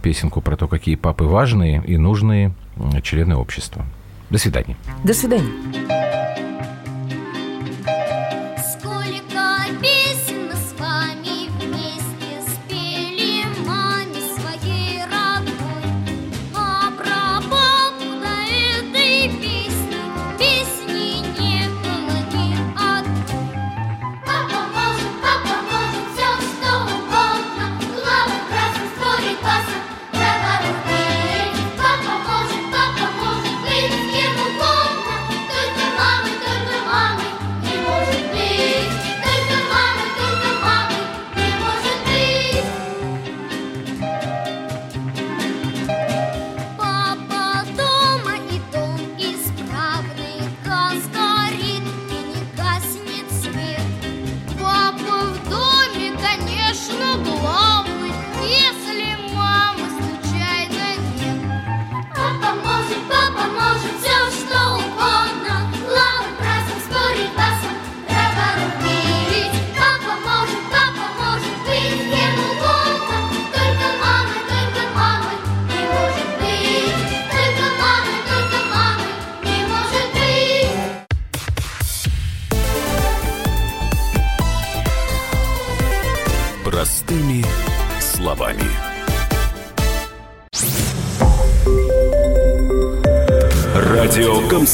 [0.00, 2.54] песенку про то, какие папы важные и нужные
[3.02, 3.84] члены общества.
[4.30, 4.78] До свидания.
[5.04, 6.45] До свидания.